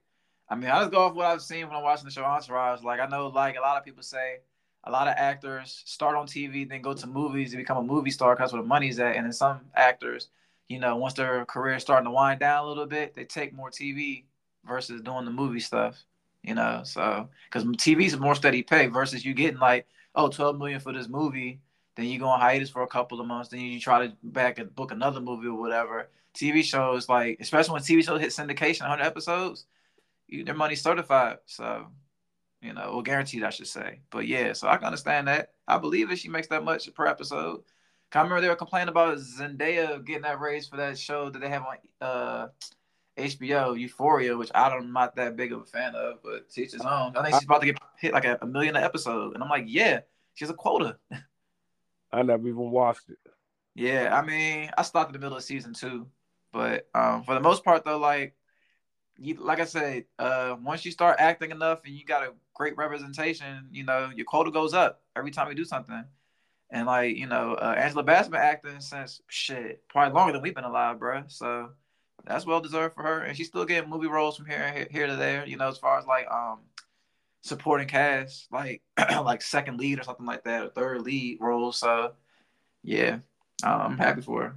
[0.47, 2.81] I mean, I just go off what I've seen when I'm watching the show Entourage.
[2.81, 4.37] Like I know, like a lot of people say,
[4.85, 8.11] a lot of actors start on TV, then go to movies to become a movie
[8.11, 9.17] star because where the money's at.
[9.17, 10.29] And then some actors,
[10.69, 13.53] you know, once their career is starting to wind down a little bit, they take
[13.53, 14.23] more TV
[14.65, 16.01] versus doing the movie stuff.
[16.41, 20.57] You know, so because TV is more steady pay versus you getting like, oh, 12
[20.57, 21.59] million for this movie
[21.95, 23.49] then you go on hiatus for a couple of months.
[23.49, 26.09] Then you try to back and book another movie or whatever.
[26.33, 29.65] TV shows like, especially when TV shows hit syndication, 100 episodes,
[30.27, 31.37] you, their money's certified.
[31.45, 31.87] So,
[32.61, 33.99] you know, or guaranteed, I should say.
[34.09, 35.53] But yeah, so I can understand that.
[35.67, 37.61] I believe that she makes that much per episode.
[38.11, 41.49] I remember they were complaining about Zendaya getting that raise for that show that they
[41.49, 42.47] have on uh,
[43.17, 46.81] HBO, Euphoria, which I don't, not that big of a fan of, but teach his
[46.81, 47.15] own.
[47.17, 49.33] I think she's about to get hit like a, a million an episode.
[49.33, 50.01] And I'm like, yeah,
[50.35, 50.97] she's a quota.
[52.13, 53.17] I never even watched it.
[53.75, 56.07] Yeah, I mean, I stopped in the middle of season two,
[56.51, 58.35] but um, for the most part, though, like,
[59.17, 62.77] you, like I said, uh, once you start acting enough and you got a great
[62.77, 66.03] representation, you know, your quota goes up every time you do something.
[66.69, 70.55] And like, you know, uh, Angela Bass been acting since shit, probably longer than we've
[70.55, 71.23] been alive, bro.
[71.27, 71.69] So
[72.25, 75.07] that's well deserved for her, and she's still getting movie roles from here here, here
[75.07, 75.45] to there.
[75.45, 76.59] You know, as far as like um
[77.43, 81.71] supporting cast, like like second lead or something like that, or third lead role.
[81.71, 82.13] So
[82.81, 83.19] yeah,
[83.63, 84.55] I'm happy for her.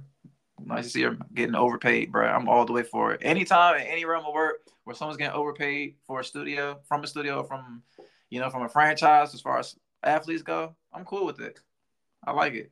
[0.65, 2.27] Nice to see her getting overpaid, bro.
[2.27, 3.21] I'm all the way for it.
[3.23, 7.07] Anytime in any realm of work where someone's getting overpaid for a studio, from a
[7.07, 7.83] studio, from
[8.29, 11.59] you know, from a franchise, as far as athletes go, I'm cool with it.
[12.25, 12.71] I like it.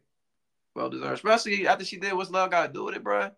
[0.75, 3.31] Well deserved, especially after she did what's love got to do with it, bro.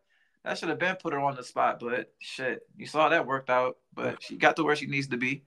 [0.43, 3.49] That should have been put her on the spot, but shit, you saw that worked
[3.49, 3.77] out.
[3.93, 5.43] But she got to where she needs to be.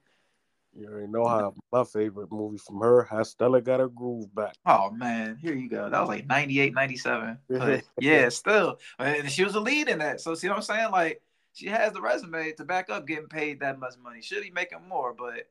[0.72, 4.54] You already know how my favorite movie from her, How Stella Got Her Groove Back.
[4.64, 5.90] Oh man, here you go.
[5.90, 7.38] That was like 98, 97.
[7.48, 8.78] But yeah, still.
[8.98, 10.20] And she was a lead in that.
[10.20, 10.92] So see what I'm saying?
[10.92, 11.22] Like
[11.54, 14.22] she has the resume to back up getting paid that much money.
[14.22, 15.48] Should be making more, but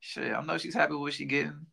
[0.00, 1.66] shit, I know she's happy with what she getting.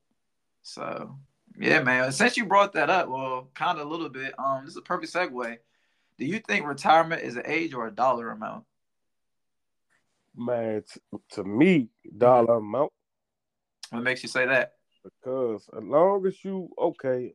[0.63, 1.17] So
[1.59, 2.11] yeah, man.
[2.11, 4.33] Since you brought that up, well, kind of a little bit.
[4.39, 5.57] Um, this is a perfect segue.
[6.17, 8.63] Do you think retirement is an age or a dollar amount?
[10.37, 12.91] Man, t- to me, dollar amount.
[13.89, 14.73] What makes you say that?
[15.03, 17.33] Because as long as you okay,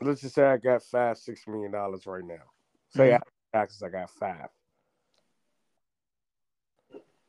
[0.00, 2.42] let's just say I got five, six million dollars right now.
[2.90, 3.56] Say mm-hmm.
[3.56, 4.48] taxes, I got five.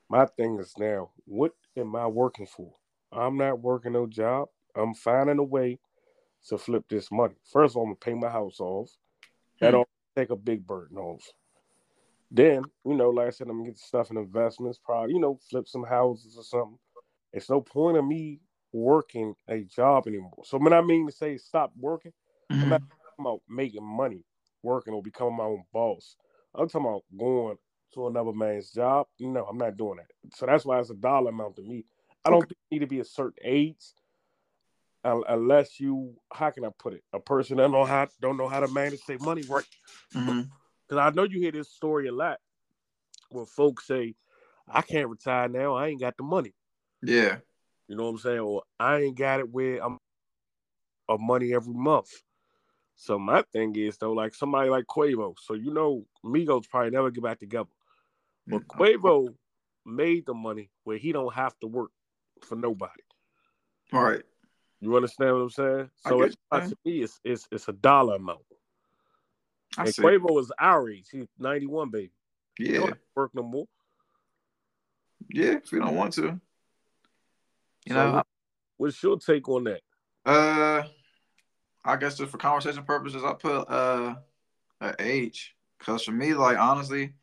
[0.09, 2.71] My thing is now, what am I working for?
[3.11, 4.49] I'm not working no job.
[4.75, 5.79] I'm finding a way
[6.47, 7.35] to flip this money.
[7.51, 8.89] First of all, I'm gonna pay my house off.
[9.59, 10.21] That don't mm-hmm.
[10.21, 11.23] take a big burden off.
[12.35, 15.39] Then, you know, like I said, I'm gonna get stuff in investments, probably, you know,
[15.49, 16.77] flip some houses or something.
[17.31, 18.41] It's no point of me
[18.73, 20.43] working a job anymore.
[20.43, 22.11] So when I mean to say stop working,
[22.51, 22.63] mm-hmm.
[22.63, 24.25] I'm not talking about making money,
[24.63, 26.17] working or becoming my own boss.
[26.53, 27.57] I'm talking about going
[27.93, 29.07] to another man's job.
[29.17, 30.35] No, I'm not doing that.
[30.35, 31.85] So that's why it's a dollar amount to me.
[32.25, 33.93] I don't think you need to be a certain age
[35.05, 37.03] unless you how can I put it?
[37.13, 39.63] A person that know how don't know how to manage their money right.
[40.87, 41.01] Because.
[41.01, 42.37] I know you hear this story a lot
[43.29, 44.15] where folks say,
[44.67, 46.53] I can't retire now, I ain't got the money.
[47.01, 47.37] Yeah.
[47.87, 48.39] You know what I'm saying?
[48.39, 49.99] Or I ain't got it where I'm
[51.07, 52.09] of money every month.
[52.95, 55.35] So my thing is though, like somebody like Quavo.
[55.39, 57.69] So you know Migos probably never get back together.
[58.47, 58.81] But mm-hmm.
[58.81, 59.35] Quavo
[59.85, 61.91] made the money where he don't have to work
[62.41, 63.01] for nobody.
[63.93, 64.23] All right.
[64.81, 65.89] You understand what I'm saying?
[66.07, 68.39] So it's, to me, it's, it's it's a dollar amount.
[69.77, 70.01] I and see.
[70.01, 71.07] Quavo is our age.
[71.11, 72.11] He's 91, baby.
[72.59, 72.91] Yeah.
[73.15, 73.67] work no more.
[75.29, 76.39] Yeah, if you don't want to.
[77.85, 78.23] You so know,
[78.77, 79.81] what's your take on that?
[80.25, 80.83] Uh,
[81.83, 84.15] I guess just for conversation purposes, I put uh
[84.81, 87.13] an age because for me, like honestly,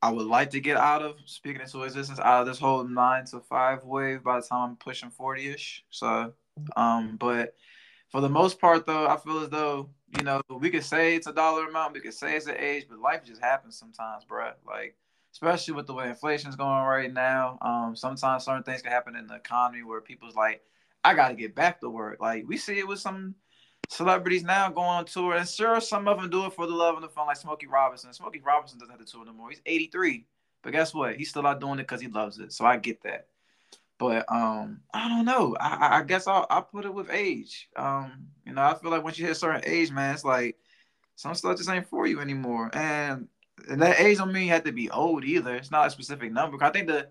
[0.00, 3.24] I would like to get out of speaking into existence out of this whole nine
[3.26, 5.84] to five wave by the time I'm pushing forty ish.
[5.90, 6.32] So,
[6.76, 7.54] um, but
[8.10, 11.26] for the most part, though, I feel as though you know we could say it's
[11.26, 14.52] a dollar amount, we could say it's an age, but life just happens sometimes, bro.
[14.66, 14.96] Like
[15.32, 17.58] especially with the way inflation's going right now.
[17.60, 20.62] Um, sometimes certain things can happen in the economy where people's like,
[21.04, 22.20] I got to get back to work.
[22.20, 23.34] Like we see it with some
[23.88, 26.96] celebrities now going on tour, and sure, some of them do it for the love
[26.96, 28.12] and the fun, like Smokey Robinson.
[28.12, 29.50] Smokey Robinson doesn't have to tour no more.
[29.50, 30.26] He's 83,
[30.62, 31.16] but guess what?
[31.16, 32.52] He's still out doing it because he loves it.
[32.52, 33.28] So I get that.
[33.98, 35.56] But um, I don't know.
[35.58, 37.68] I, I guess I'll, I'll put it with age.
[37.76, 40.56] Um, you know, I feel like once you hit a certain age, man, it's like
[41.16, 42.70] some stuff just ain't for you anymore.
[42.72, 43.26] And,
[43.68, 45.56] and that age don't mean you have to be old either.
[45.56, 46.62] It's not a specific number.
[46.62, 47.08] I think the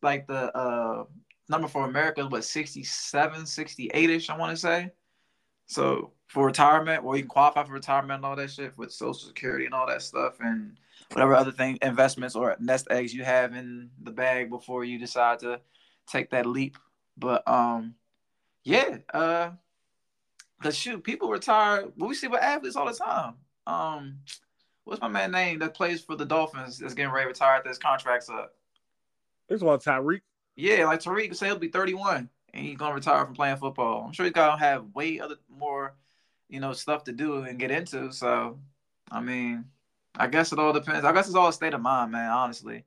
[0.00, 1.04] like the uh
[1.48, 4.30] number for America is what 67, 68 ish.
[4.30, 4.90] I want to say.
[5.66, 9.14] So for retirement, well, you can qualify for retirement and all that shit with Social
[9.14, 10.78] Security and all that stuff, and
[11.12, 15.40] whatever other thing, investments or nest eggs you have in the bag before you decide
[15.40, 15.60] to
[16.06, 16.78] take that leap.
[17.16, 17.94] But um,
[18.64, 19.50] yeah, uh,
[20.62, 21.84] cause shoot, people retire.
[21.96, 23.34] Well, we see with athletes all the time.
[23.66, 24.18] Um,
[24.84, 27.68] what's my man name that plays for the Dolphins that's getting ready to retire after
[27.68, 28.54] his contract's up?
[29.48, 30.22] This one Tyreek.
[30.56, 34.04] Yeah, like Tyreek say he'll be 31 and he's gonna retire from playing football.
[34.06, 35.94] I'm sure he's gonna have way other more,
[36.48, 38.12] you know, stuff to do and get into.
[38.12, 38.58] So,
[39.10, 39.66] I mean,
[40.16, 41.04] I guess it all depends.
[41.04, 42.30] I guess it's all a state of mind, man.
[42.30, 42.84] Honestly,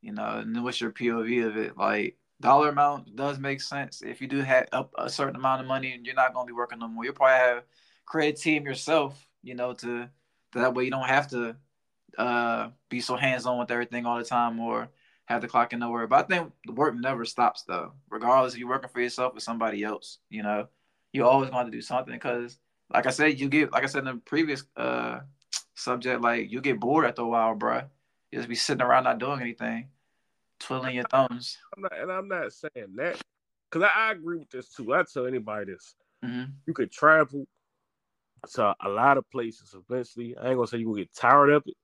[0.00, 1.76] you know, and what's your POV of it?
[1.76, 4.02] Like dollar amount does make sense.
[4.02, 6.52] If you do have up a certain amount of money and you're not gonna be
[6.52, 7.64] working no more, you'll probably have
[8.06, 9.26] create a team yourself.
[9.42, 10.08] You know, to
[10.54, 11.56] that way you don't have to
[12.18, 14.88] uh, be so hands on with everything all the time or
[15.26, 16.06] have the clock in nowhere.
[16.06, 19.40] But I think the work never stops though, regardless if you're working for yourself or
[19.40, 20.18] somebody else.
[20.28, 20.68] You know,
[21.12, 22.58] you're always going to do something because,
[22.92, 25.20] like I said, you get like I said in the previous uh
[25.74, 27.82] subject, like you get bored after a while, bro.
[28.30, 29.88] You just be sitting around not doing anything,
[30.66, 31.58] twiddling your thumbs.
[31.76, 33.20] I'm not, and I'm not saying that
[33.70, 34.94] because I, I, agree with this too.
[34.94, 36.50] I tell anybody this: mm-hmm.
[36.66, 37.46] you could travel
[38.54, 40.36] to a lot of places eventually.
[40.36, 41.76] I ain't gonna say you will get tired of it,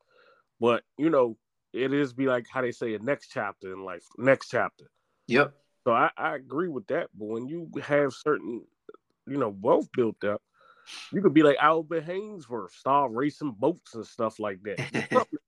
[0.58, 1.36] but you know
[1.72, 4.90] it is be like how they say a next chapter in life, next chapter.
[5.28, 5.54] Yep.
[5.84, 7.08] So I, I agree with that.
[7.14, 8.62] But when you have certain,
[9.26, 10.42] you know, wealth built up,
[11.12, 14.78] you could be like Albert Haynesworth, start racing boats and stuff like that.
[14.78, 15.38] Just something,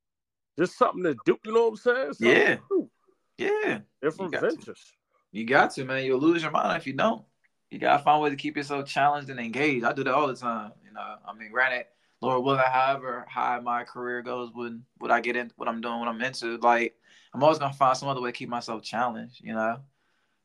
[0.58, 1.38] just something to do.
[1.44, 2.12] You know what I'm saying?
[2.14, 2.56] Something yeah.
[3.38, 3.80] Yeah.
[4.00, 4.64] Different you ventures.
[4.64, 4.74] To.
[5.32, 6.04] You got to, man.
[6.04, 7.24] You'll lose your mind if you don't.
[7.70, 9.84] You gotta find a way to keep yourself challenged and engaged.
[9.84, 10.72] I do that all the time.
[10.84, 11.86] You know, I mean, granted,
[12.20, 15.98] Lord willing, however high my career goes, when would I get in what I'm doing,
[15.98, 16.94] what I'm into, like
[17.32, 19.78] I'm always gonna find some other way to keep myself challenged, you know.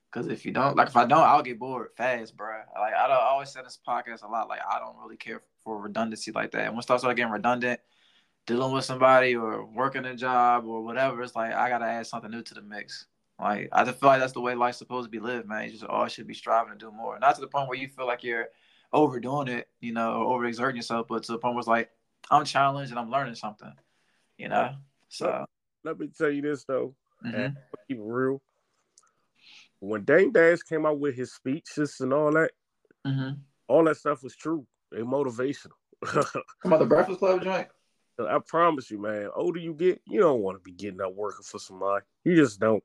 [0.09, 2.61] Because if you don't, like, if I don't, I'll get bored fast, bro.
[2.79, 4.47] Like I, don't, I always say this podcast a lot.
[4.47, 6.67] Like I don't really care for redundancy like that.
[6.67, 7.81] And once I start getting redundant,
[8.47, 12.31] dealing with somebody or working a job or whatever, it's like I gotta add something
[12.31, 13.05] new to the mix.
[13.39, 15.65] Like I just feel like that's the way life's supposed to be lived, man.
[15.65, 17.19] You just always should be striving to do more.
[17.19, 18.47] Not to the point where you feel like you're
[18.91, 21.91] overdoing it, you know, or overexerting yourself, but to the point where it's like
[22.31, 23.71] I'm challenged and I'm learning something,
[24.37, 24.75] you know.
[25.09, 25.45] So
[25.83, 27.35] let me tell you this though, mm-hmm.
[27.35, 27.57] and
[27.87, 28.41] keep it real.
[29.79, 32.51] When Dame Dash came out with his speeches and all that,
[33.05, 33.39] mm-hmm.
[33.67, 35.73] all that stuff was true and motivational.
[36.63, 37.67] Come on, the Breakfast Club joint.
[38.19, 39.29] I promise you, man.
[39.35, 42.05] Older you get, you don't want to be getting up working for somebody.
[42.23, 42.83] You just don't.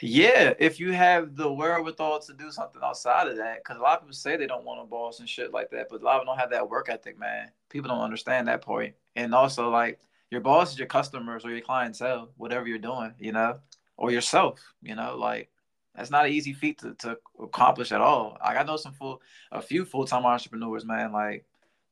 [0.00, 3.98] Yeah, if you have the wherewithal to do something outside of that, because a lot
[3.98, 6.14] of people say they don't want a boss and shit like that, but a lot
[6.14, 7.50] of them don't have that work ethic, man.
[7.68, 8.94] People don't understand that point.
[9.16, 9.98] And also, like,
[10.30, 13.58] your boss is your customers or your clientele, whatever you're doing, you know,
[13.96, 15.48] or yourself, you know, like
[15.94, 18.36] that's not an easy feat to, to accomplish at all.
[18.44, 21.12] Like I know some full, a few full time entrepreneurs, man.
[21.12, 21.44] Like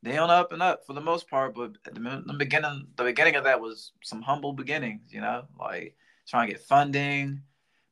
[0.05, 1.55] they on up and up for the most part.
[1.55, 5.13] But the, beginning, the beginning of that was some humble beginnings.
[5.13, 5.97] You know, like
[6.29, 7.43] trying to get funding,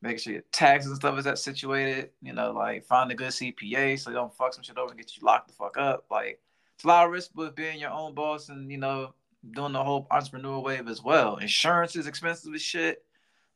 [0.03, 2.11] making sure your taxes and stuff is that situated.
[2.21, 4.99] You know, like find a good CPA so they don't fuck some shit over and
[4.99, 6.05] get you locked the fuck up.
[6.11, 6.41] Like
[6.75, 9.15] it's a lot of risk with being your own boss and you know
[9.51, 11.37] doing the whole entrepreneur wave as well.
[11.37, 13.05] Insurance is expensive as shit.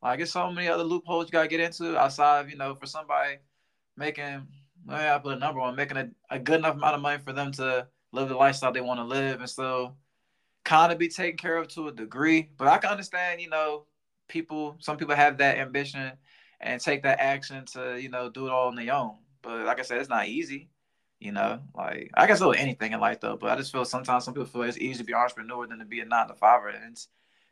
[0.01, 2.85] Like, there's so many other loopholes you gotta get into outside of, you know, for
[2.85, 3.37] somebody
[3.95, 4.47] making,
[4.87, 7.51] I put a number on making a, a good enough amount of money for them
[7.53, 9.95] to live the lifestyle they want to live and still
[10.63, 12.49] kind of be taken care of to a degree.
[12.57, 13.85] But I can understand, you know,
[14.27, 16.11] people, some people have that ambition
[16.59, 19.15] and take that action to, you know, do it all on their own.
[19.41, 20.69] But like I said, it's not easy.
[21.19, 24.23] You know, like I guess with anything in life though, but I just feel sometimes
[24.23, 26.35] some people feel it's easier to be an entrepreneur than to be a nine to
[26.35, 27.07] five, and it's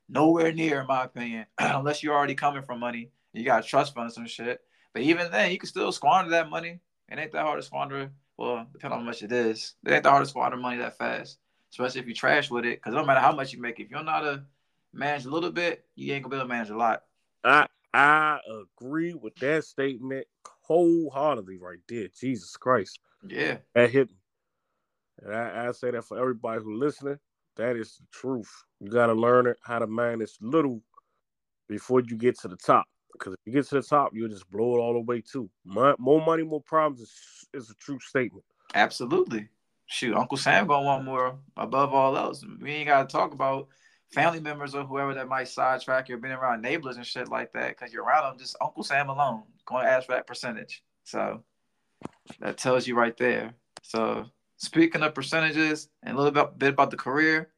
[0.07, 3.09] nowhere near, in my opinion, unless you're already coming from money.
[3.33, 4.61] You got trust funds and some shit.
[4.93, 6.79] But even then, you can still squander that money.
[7.09, 8.11] It ain't that hard to squander.
[8.37, 10.97] Well, depending on how much it is, it ain't that hard to squander money that
[10.97, 11.37] fast.
[11.71, 14.03] Especially if you trash with it, because no matter how much you make, if you're
[14.03, 14.43] not a
[14.93, 17.03] manage a little bit, you ain't gonna be able to manage a lot.
[17.43, 18.39] I I
[18.77, 20.27] agree with that statement
[20.61, 22.07] wholeheartedly right there.
[22.19, 22.99] Jesus Christ.
[23.27, 23.57] Yeah.
[23.73, 24.15] That hit me.
[25.23, 27.19] And I, I say that for everybody who listening.
[27.55, 28.51] That is the truth.
[28.81, 30.81] You got to learn it how to manage little
[31.69, 32.85] before you get to the top.
[33.19, 35.49] Because if you get to the top, you'll just blow it all the way too.
[35.63, 37.11] more money, more problems is,
[37.53, 38.45] is a true statement.
[38.73, 39.49] Absolutely.
[39.87, 42.43] Shoot, Uncle Sam gonna want more above all else.
[42.59, 43.67] We ain't gotta talk about
[44.11, 47.53] family members or whoever that might sidetrack you or being around neighbors and shit like
[47.53, 48.39] that because you're around them.
[48.39, 50.83] Just Uncle Sam alone to ask for that percentage.
[51.03, 51.43] So
[52.39, 53.53] that tells you right there.
[53.83, 54.25] So
[54.57, 57.51] speaking of percentages and a little bit, bit about the career,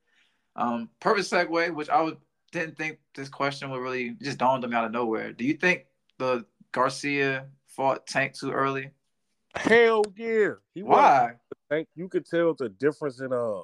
[0.56, 2.17] um, perfect segue, which I would,
[2.52, 5.34] didn't think this question would really just dawned on me out of nowhere.
[5.34, 5.86] Do you think
[6.18, 8.92] the Garcia fought Tank too early?
[9.56, 10.52] Hell yeah.
[10.74, 11.34] He Why?
[11.70, 13.62] Tank, you could tell the difference in uh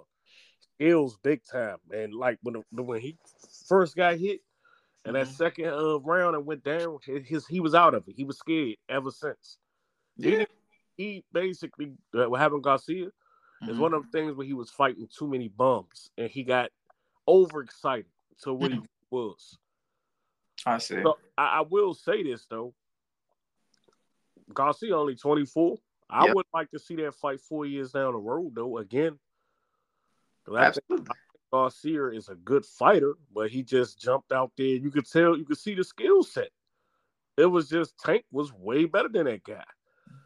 [0.75, 3.17] skills big time, And Like when when he
[3.67, 4.41] first got hit,
[5.05, 5.25] and mm-hmm.
[5.25, 8.15] that second uh, round and went down, his he was out of it.
[8.15, 9.57] He was scared ever since.
[10.17, 10.39] Yeah.
[10.39, 10.47] He,
[10.95, 13.69] he basically uh, what happened Garcia mm-hmm.
[13.69, 16.69] is one of the things where he was fighting too many bumps and he got
[17.27, 18.05] overexcited
[18.43, 18.79] to what he
[19.09, 19.57] was.
[20.65, 21.01] I see.
[21.01, 22.73] So I, I, will say this though.
[24.53, 25.77] Garcia only 24.
[26.09, 26.35] I yep.
[26.35, 29.17] would like to see that fight four years down the road though, again.
[30.55, 31.07] Absolutely.
[31.51, 34.67] Garcia is a good fighter, but he just jumped out there.
[34.67, 36.49] You could tell, you could see the skill set.
[37.37, 39.63] It was just Tank was way better than that guy.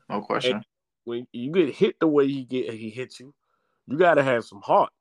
[0.10, 0.58] No question.
[0.58, 0.66] And
[1.06, 3.34] when you get hit the way he get he hits you,
[3.88, 4.92] you got to have some heart.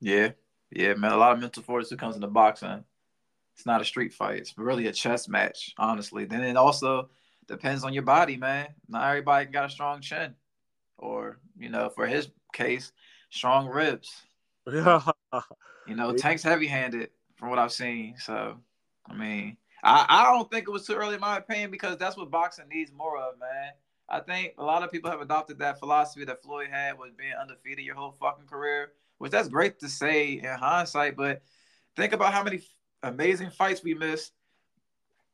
[0.00, 0.30] Yeah,
[0.70, 1.12] yeah, man.
[1.12, 2.84] A lot of mental fortitude comes into boxing.
[3.54, 4.38] It's not a street fight.
[4.38, 6.24] It's really a chess match, honestly.
[6.24, 7.10] Then it also
[7.48, 8.68] depends on your body, man.
[8.88, 10.34] Not everybody got a strong chin,
[10.96, 12.92] or you know, for his case,
[13.30, 14.10] strong ribs.
[14.70, 15.02] Yeah.
[15.86, 18.16] you know, Tank's heavy handed from what I've seen.
[18.18, 18.58] So,
[19.08, 22.16] I mean, I, I don't think it was too early in my opinion because that's
[22.16, 23.72] what boxing needs more of, man.
[24.08, 27.34] I think a lot of people have adopted that philosophy that Floyd had was being
[27.38, 31.42] undefeated your whole fucking career, which that's great to say in hindsight, but
[31.96, 32.62] think about how many
[33.02, 34.32] amazing fights we missed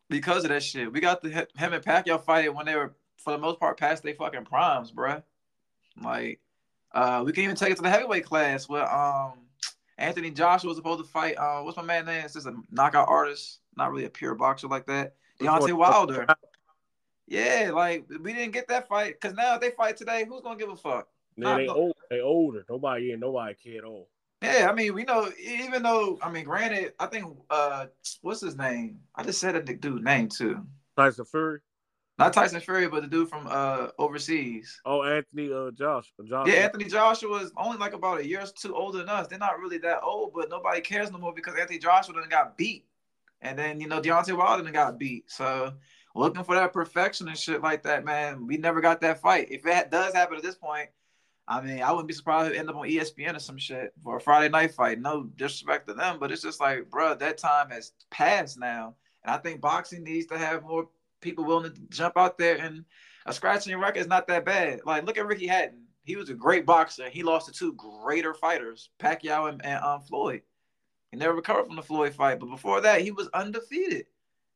[0.09, 0.93] because of that shit.
[0.93, 4.03] We got the him and Pacquiao fight when they were for the most part past
[4.03, 5.23] their fucking primes, bruh.
[6.03, 6.41] Like
[6.93, 9.35] uh, we can even take it to the heavyweight class where um
[9.99, 11.37] Anthony Joshua was supposed to fight.
[11.37, 12.25] Uh, what's my man name?
[12.25, 15.15] It's just a knockout artist, not really a pure boxer like that.
[15.41, 16.27] Deontay Wilder.
[17.27, 20.59] Yeah, like we didn't get that fight because now if they fight today, who's gonna
[20.59, 21.09] give a fuck?
[21.37, 22.65] Yeah, they old, they older.
[22.69, 24.07] Nobody, yeah, nobody cared old.
[24.43, 25.31] Yeah, I mean, we know.
[25.39, 27.87] Even though, I mean, granted, I think uh,
[28.21, 29.01] what's his name?
[29.15, 30.65] I just said a dude name too.
[30.97, 31.61] Tyson Fury.
[32.17, 34.81] Not Tyson Fury, but the dude from uh overseas.
[34.85, 36.13] Oh, Anthony uh Josh.
[36.29, 36.47] Josh.
[36.47, 39.27] Yeah, Anthony Joshua is only like about a year or two older than us.
[39.27, 42.57] They're not really that old, but nobody cares no more because Anthony Joshua then got
[42.57, 42.87] beat.
[43.41, 45.31] And then, you know, Deontay Wilder then got beat.
[45.31, 45.75] So
[46.15, 48.47] looking for that perfection and shit like that, man.
[48.47, 49.49] We never got that fight.
[49.51, 50.91] If it does happen at this point,
[51.47, 54.17] I mean, I wouldn't be surprised it end up on ESPN or some shit for
[54.17, 55.01] a Friday night fight.
[55.01, 58.95] No disrespect to them, but it's just like, bro, that time has passed now.
[59.25, 60.89] And I think boxing needs to have more
[61.21, 62.85] people willing to jump out there and
[63.27, 64.81] a scratch in scratching record is not that bad.
[64.85, 65.85] Like look at Ricky Hatton.
[66.05, 67.09] He was a great boxer.
[67.09, 70.43] He lost to two greater fighters, Pacquiao and, and um, Floyd.
[71.11, 74.07] He never recovered from the Floyd fight, but before that, he was undefeated.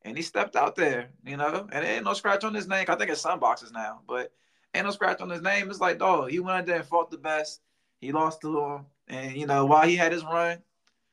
[0.03, 2.84] And he stepped out there, you know, and there ain't no scratch on his name.
[2.89, 4.32] I think it's some boxes now, but
[4.75, 5.71] ain't no scratch on his name.
[5.71, 7.61] It's like, dog, he went out there and fought the best.
[8.01, 8.87] He lost to him.
[9.09, 10.59] And, you know, while he had his run,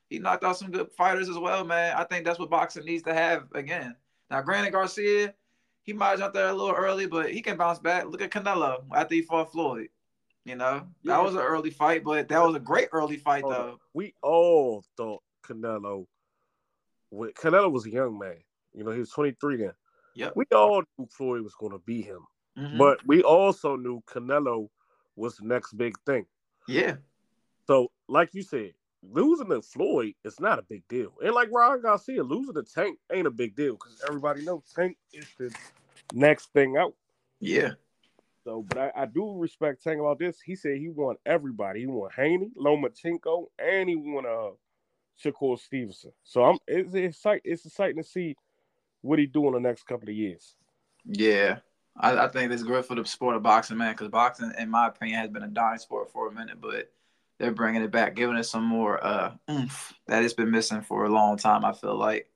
[0.08, 1.96] he knocked out some good fighters as well, man.
[1.96, 3.96] I think that's what boxing needs to have again.
[4.30, 5.34] Now, granted, Garcia,
[5.82, 8.06] he might jump there a little early, but he can bounce back.
[8.06, 9.88] Look at Canelo after he fought Floyd.
[10.44, 11.16] You know, Yeah.
[11.16, 13.80] that was an early fight, but that was a great early fight Hold though.
[13.94, 16.06] We all thought Canelo.
[17.12, 18.36] Canelo was a young man,
[18.72, 19.72] you know, he was 23 then.
[20.14, 20.32] Yep.
[20.36, 22.24] We all knew Floyd was going to beat him,
[22.56, 22.78] Mhm.
[22.78, 24.68] but we also knew Canelo
[25.16, 26.26] was the next big thing.
[26.68, 26.96] yeah,
[27.66, 31.12] So, like you said, losing to Floyd is not a big deal.
[31.22, 34.96] And like Ryan Garcia, losing to Tank ain't a big deal because everybody knows Tank
[35.12, 35.54] is the
[36.12, 36.94] next thing out.
[37.40, 37.72] yeah,
[38.44, 40.40] So, but I, I do respect Tank about this.
[40.40, 41.80] He said he won everybody.
[41.80, 44.50] He won Haney, Lomachenko, and he won uh
[45.22, 46.12] Shakur Stevenson.
[46.22, 48.36] So I'm it's it's, it's exciting to see
[49.02, 50.54] what he do in the next couple of years.
[51.04, 51.58] yeah.
[51.98, 54.88] I, I think it's great for the sport of boxing, man, because boxing, in my
[54.88, 56.90] opinion, has been a dying sport for a minute, but
[57.38, 61.04] they're bringing it back, giving it some more uh oomph that it's been missing for
[61.04, 61.64] a long time.
[61.64, 62.28] I feel like.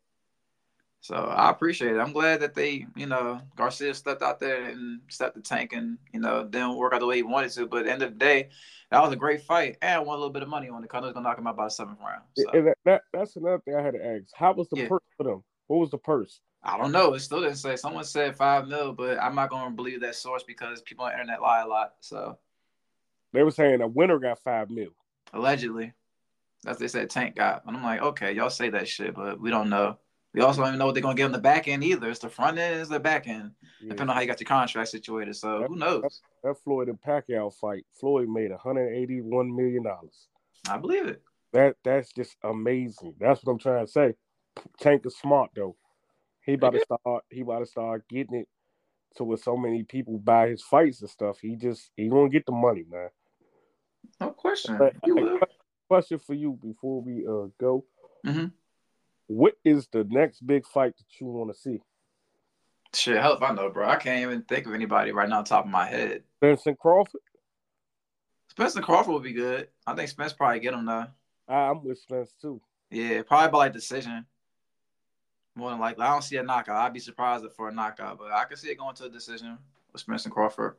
[1.02, 1.98] So I appreciate it.
[1.98, 5.96] I'm glad that they, you know, Garcia stepped out there and stepped the tank and,
[6.12, 7.66] you know, didn't work out the way he wanted to.
[7.66, 8.50] But at the end of the day,
[8.90, 10.90] that was a great fight and won a little bit of money on it.
[10.90, 12.24] Connor's gonna knock him out by the seventh round.
[12.36, 14.26] So And that, that that's another thing I had to ask.
[14.34, 14.88] How was the Yeah.
[14.88, 15.42] purse for them?
[15.70, 16.40] What was the purse?
[16.64, 17.14] I don't know.
[17.14, 17.76] It still didn't say.
[17.76, 21.14] Someone said five mil, but I'm not gonna believe that source because people on the
[21.20, 21.92] internet lie a lot.
[22.00, 22.36] So
[23.32, 24.88] They were saying a winner got five mil.
[25.32, 25.92] allegedly,
[26.64, 27.64] that's what they said Tank got.
[27.66, 29.96] And I'm like, okay, y'all say that shit, but we don't know.
[30.34, 32.10] We also don't even know what they're gonna get on the back end either.
[32.10, 33.90] It's the front end, it's the back end, Yeah.
[33.90, 35.36] depending on how you got your contract situated.
[35.36, 36.20] So who knows?
[36.42, 40.26] That Floyd and Pacquiao fight, Floyd made 181 million dollars.
[40.68, 41.22] I believe it.
[41.52, 43.14] That that's just amazing.
[43.20, 44.14] That's what I'm trying to say.
[44.78, 45.76] Tank is smart though.
[46.44, 47.24] He about to start.
[47.30, 48.48] He about to start getting it
[49.16, 51.38] to where so many people buy his fights and stuff.
[51.40, 53.08] He just he gonna get the money, man.
[54.20, 54.76] No question.
[54.78, 55.40] But You I- will.
[55.88, 57.84] question for you before we uh go.
[58.24, 58.52] Mhm.
[59.26, 61.80] What is the next big fight that you want to see?
[62.94, 63.88] Shit, hell if I know, bro.
[63.88, 66.24] I can't even think of anybody right now on top of my head.
[66.40, 67.20] Benson Crawford.
[68.48, 69.68] Spencer Crawford would be good.
[69.86, 71.06] I think Spence probably get him though.
[71.46, 72.60] I'm with Spence too.
[72.90, 74.26] Yeah, probably by like decision.
[75.60, 76.76] More than likely, I don't see a knockout.
[76.76, 79.58] I'd be surprised for a knockout, but I can see it going to a decision
[79.92, 80.76] with Spence and Crawford.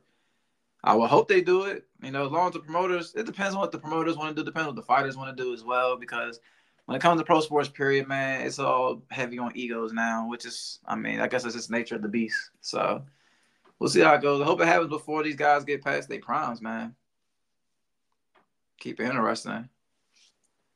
[0.82, 1.86] I will hope they do it.
[2.02, 4.42] You know, as long as the promoters, it depends on what the promoters want to
[4.42, 4.44] do.
[4.44, 5.96] Depends on what the fighters want to do as well.
[5.96, 6.40] Because
[6.86, 10.44] when it comes to pro sports, period, man, it's all heavy on egos now, which
[10.44, 12.50] is, I mean, I guess it's just nature of the beast.
[12.60, 13.04] So
[13.78, 14.40] we'll see how it goes.
[14.40, 16.96] I hope it happens before these guys get past their primes, man.
[18.80, 19.68] Keep it interesting.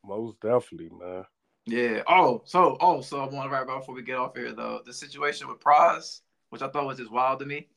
[0.04, 1.24] Most definitely, man.
[1.66, 2.02] Yeah.
[2.06, 4.80] Oh, so oh, so I want to wrap about before we get off here though.
[4.86, 7.68] The situation with Pras, which I thought was just wild to me,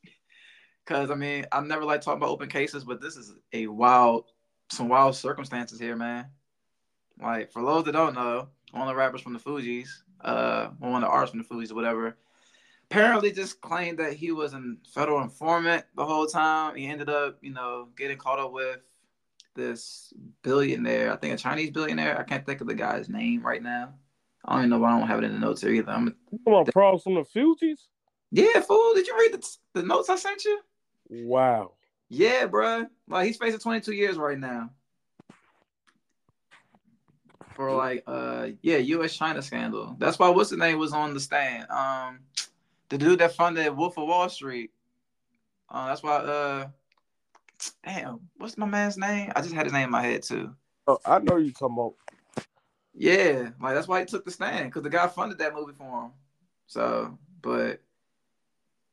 [0.86, 4.26] because I mean I'm never like talking about open cases, but this is a wild,
[4.72, 6.28] some wild circumstances here, man.
[7.20, 9.90] Like for those that don't know, one of the rappers from the Fugees,
[10.22, 12.16] uh, one of the artists from the Fugees or whatever,
[12.92, 16.76] apparently just claimed that he was a federal informant the whole time.
[16.76, 18.80] He ended up, you know, getting caught up with
[19.60, 22.18] this billionaire, I think a Chinese billionaire.
[22.20, 23.94] I can't think of the guy's name right now.
[24.46, 25.92] I don't even know why I don't have it in the notes here either.
[25.92, 27.80] I'm, Come on, problems from the Fugees.
[28.32, 28.94] yeah, fool.
[28.96, 30.60] Did you read the, the notes I sent you?
[31.10, 31.74] Wow.
[32.08, 32.88] Yeah, bruh.
[33.08, 34.72] Like he's facing 22 years right now
[37.56, 39.16] for like uh yeah U.S.
[39.16, 39.96] China scandal.
[40.00, 41.70] That's why what's the name was on the stand.
[41.70, 42.20] Um,
[42.90, 44.72] the dude that funded Wolf of Wall Street.
[45.70, 46.68] Uh, that's why uh,
[47.84, 49.32] damn, what's my man's name?
[49.36, 50.54] I just had his name in my head too.
[50.88, 51.94] Oh, I know you come up.
[52.94, 56.04] Yeah, like that's why he took the stand because the guy funded that movie for
[56.04, 56.12] him.
[56.68, 57.82] So, but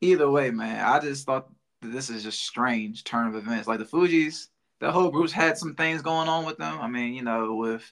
[0.00, 1.48] either way, man, I just thought
[1.82, 3.66] that this is just strange turn of events.
[3.66, 4.48] Like the Fugees,
[4.80, 6.78] the whole group's had some things going on with them.
[6.80, 7.90] I mean, you know, with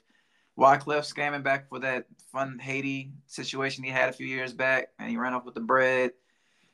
[0.57, 5.09] Wyclef scamming back for that fun Haiti situation he had a few years back, and
[5.09, 6.11] he ran off with the bread.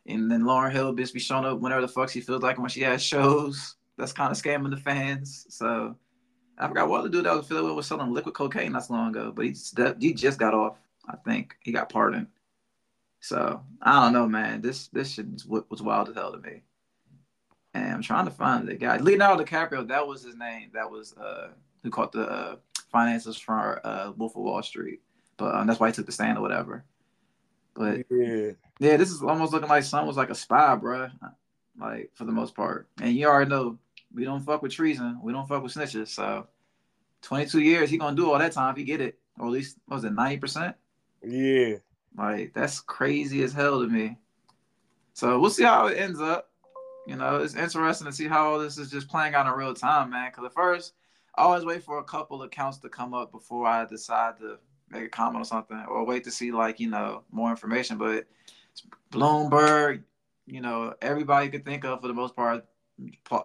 [0.07, 2.69] And then Lauryn Hill just be showing up whenever the fuck she feels like when
[2.69, 3.75] she has shows.
[3.97, 5.45] That's kind of scamming the fans.
[5.49, 5.95] So
[6.57, 9.09] I forgot what the dude that was Philly was selling liquid cocaine not so long
[9.09, 10.77] ago, but he just, he just got off.
[11.07, 12.27] I think he got pardoned.
[13.19, 14.61] So I don't know, man.
[14.61, 16.63] This this shit was wild as hell to me.
[17.73, 18.97] And I'm trying to find the guy.
[18.97, 20.71] Leonardo DiCaprio, that was his name.
[20.73, 21.49] That was uh
[21.83, 22.55] who caught the uh,
[22.91, 25.01] finances from uh Wolf of Wall Street.
[25.37, 26.83] But um, that's why he took the stand or whatever.
[27.73, 28.51] But Yeah.
[28.79, 31.09] yeah, this is almost looking like someone was like a spy, bro.
[31.81, 32.87] Like for the most part.
[33.01, 33.77] And you already know
[34.13, 35.19] we don't fuck with treason.
[35.23, 36.09] We don't fuck with snitches.
[36.09, 36.47] So
[37.23, 39.17] 22 years, he gonna do all that time if he get it.
[39.39, 40.75] Or at least what was it 90%?
[41.23, 41.77] Yeah.
[42.15, 44.17] Like that's crazy as hell to me.
[45.13, 46.49] So we'll see how it ends up.
[47.07, 49.73] You know, it's interesting to see how all this is just playing out in real
[49.73, 50.29] time, man.
[50.29, 50.93] Because at first,
[51.35, 54.57] I always wait for a couple accounts to come up before I decide to
[54.89, 57.97] make a comment or something, or wait to see like you know more information.
[57.97, 58.27] But
[59.11, 60.03] Bloomberg,
[60.51, 62.65] you know, everybody could think of for the most part,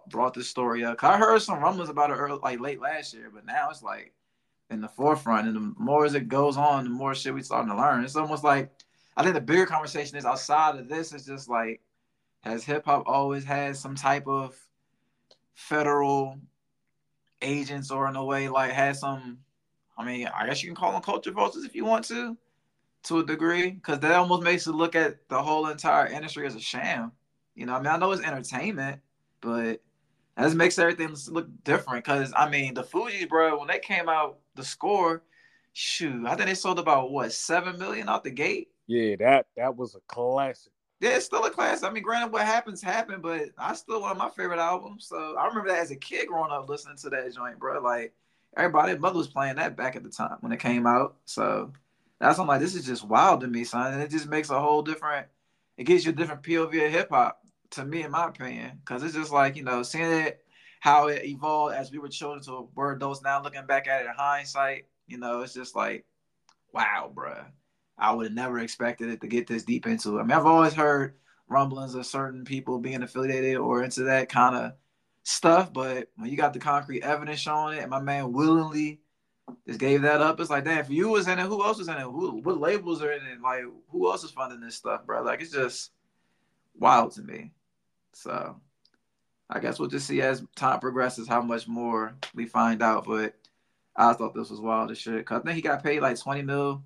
[0.09, 1.01] brought this story up.
[1.03, 4.13] I heard some rumblings about it early, like late last year, but now it's like
[4.69, 5.47] in the forefront.
[5.47, 8.03] And the more as it goes on, the more shit we starting to learn.
[8.03, 8.71] It's almost like
[9.15, 11.13] I think the bigger conversation is outside of this.
[11.13, 11.81] It's just like
[12.41, 14.55] has hip hop always had some type of
[15.55, 16.37] federal
[17.41, 19.39] agents or in a way like had some
[19.97, 22.37] I mean, I guess you can call them culture vultures if you want to,
[23.03, 26.55] to a degree, because that almost makes you look at the whole entire industry as
[26.55, 27.11] a sham.
[27.55, 29.01] You know, I mean, I know it's entertainment,
[29.41, 29.81] but
[30.35, 32.03] that just makes everything look different.
[32.03, 35.23] Because I mean, the Fugees, bro, when they came out, the score,
[35.73, 38.69] shoot, I think they sold about what seven million out the gate.
[38.87, 40.71] Yeah, that that was a classic.
[40.99, 41.87] Yeah, it's still a classic.
[41.87, 45.07] I mean, granted, what happens happened, but I still one of my favorite albums.
[45.07, 47.79] So I remember that as a kid growing up listening to that joint, bro.
[47.81, 48.13] Like
[48.55, 51.17] everybody, mother was playing that back at the time when it came out.
[51.25, 51.71] So
[52.19, 53.93] that's I'm like, this is just wild to me, son.
[53.93, 55.27] And it just makes a whole different.
[55.77, 57.41] It gives you a different POV of hip hop,
[57.71, 60.43] to me, in my opinion, because it's just like you know, seeing it
[60.79, 64.07] how it evolved as we were children to where adults now looking back at it
[64.07, 64.85] in hindsight.
[65.07, 66.05] You know, it's just like,
[66.73, 67.45] wow, bruh.
[67.97, 70.21] I would have never expected it to get this deep into it.
[70.21, 71.15] I mean, I've always heard
[71.49, 74.73] rumblings of certain people being affiliated or into that kind of
[75.23, 79.01] stuff, but when you got the concrete evidence showing it, and my man willingly
[79.65, 81.87] just gave that up, it's like, damn, if you was in it, who else was
[81.87, 82.01] in it?
[82.01, 83.41] Who what labels are in it?
[83.41, 85.23] Like, who else is funding this stuff, bro?
[85.23, 85.91] Like, it's just
[86.77, 87.51] wild to me.
[88.13, 88.59] So,
[89.49, 93.05] I guess we'll just see as time progresses how much more we find out.
[93.05, 93.35] But
[93.95, 95.25] I thought this was wild as shit.
[95.25, 96.83] Cause I think he got paid like twenty mil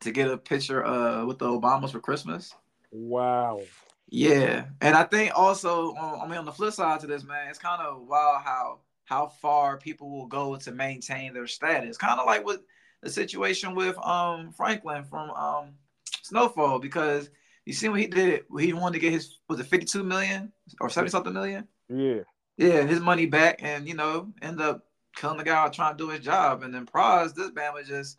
[0.00, 2.54] to get a picture uh with the Obamas for Christmas.
[2.90, 3.62] Wow.
[4.08, 7.58] Yeah, and I think also, I mean, on the flip side to this, man, it's
[7.58, 11.96] kind of wild how how far people will go to maintain their status.
[11.96, 12.60] Kind of like with
[13.02, 15.74] the situation with um Franklin from um
[16.22, 17.30] Snowfall, because
[17.66, 20.52] you see what he did he wanted to get his was it fifty two million
[20.80, 21.68] or seventy something million?
[21.88, 22.20] Yeah,
[22.56, 24.86] yeah, his money back, and you know, end up
[25.16, 26.62] killing the guy trying to do his job.
[26.62, 28.18] And then Pras, this man was just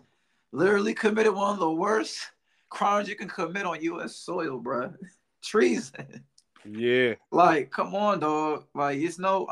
[0.51, 2.17] literally committed one of the worst
[2.69, 4.15] crimes you can commit on U.S.
[4.15, 4.93] soil, bro
[5.43, 6.23] treason.
[6.63, 7.13] Yeah.
[7.31, 8.65] Like, come on, dog.
[8.73, 9.47] Like, it's no,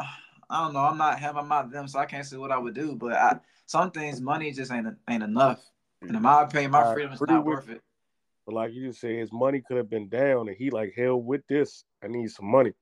[0.54, 0.82] I don't know.
[0.82, 1.36] I'm not him.
[1.36, 2.96] I'm not them, so I can't say what I would do.
[2.96, 5.60] But I, some things, money just ain't ain't enough.
[6.02, 7.82] And in my opinion, my freedom is not worth it.
[8.46, 11.20] But like you just said, his money could have been down, and he like, hell
[11.20, 11.86] with this.
[12.04, 12.74] I need some money.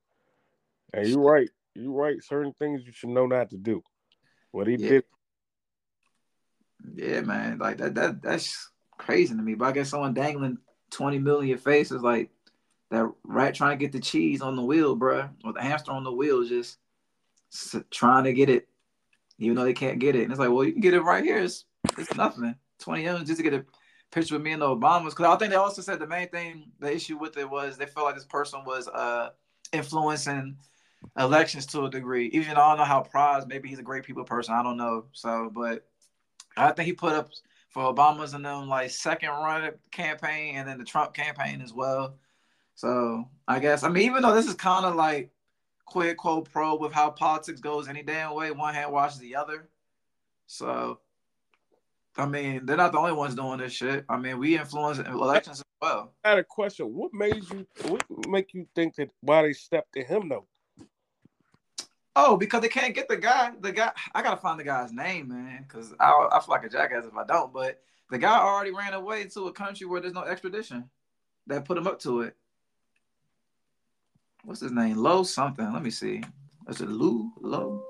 [0.93, 1.49] And you're right.
[1.73, 2.21] You're right.
[2.21, 3.81] Certain things you should know not to do.
[4.51, 4.89] What he yeah.
[4.89, 5.03] did.
[6.95, 7.57] Yeah, man.
[7.57, 7.95] Like that.
[7.95, 9.53] That that's crazy to me.
[9.53, 10.57] But I guess someone dangling
[10.89, 12.31] twenty million faces, like
[12.89, 16.03] that rat trying to get the cheese on the wheel, bro, or the hamster on
[16.03, 16.79] the wheel, just
[17.89, 18.67] trying to get it,
[19.37, 20.23] even though they can't get it.
[20.23, 21.39] And it's like, well, you can get it right here.
[21.39, 21.65] It's,
[21.97, 22.55] it's nothing.
[22.79, 23.65] 20 years just to get a
[24.11, 25.11] picture with me and the Obamas.
[25.11, 27.85] Because I think they also said the main thing, the issue with it was they
[27.85, 29.29] felt like this person was uh,
[29.71, 30.57] influencing
[31.17, 32.27] elections to a degree.
[32.27, 34.53] Even though I don't know how Pras, maybe he's a great people person.
[34.53, 35.05] I don't know.
[35.13, 35.87] So, but
[36.57, 37.31] I think he put up
[37.69, 42.15] for Obama's and then like second run campaign and then the Trump campaign as well.
[42.75, 45.31] So I guess I mean even though this is kind of like
[45.91, 49.67] quid quo pro with how politics goes any damn way, one hand washes the other.
[50.47, 50.99] So
[52.15, 54.05] I mean they're not the only ones doing this shit.
[54.07, 56.13] I mean we influence elections as well.
[56.23, 56.87] I had a question.
[56.87, 57.67] What made you?
[57.87, 60.47] What make you think that why they stepped to him though?
[62.15, 63.51] Oh, because they can't get the guy.
[63.59, 66.69] The guy, I gotta find the guy's name, man, because I I feel like a
[66.69, 67.53] jackass if I don't.
[67.53, 70.89] But the guy already ran away to a country where there's no extradition.
[71.47, 72.35] That put him up to it
[74.43, 74.97] what's his name?
[74.97, 75.71] Low something.
[75.71, 76.23] Let me see.
[76.67, 77.83] Is it Lou Low?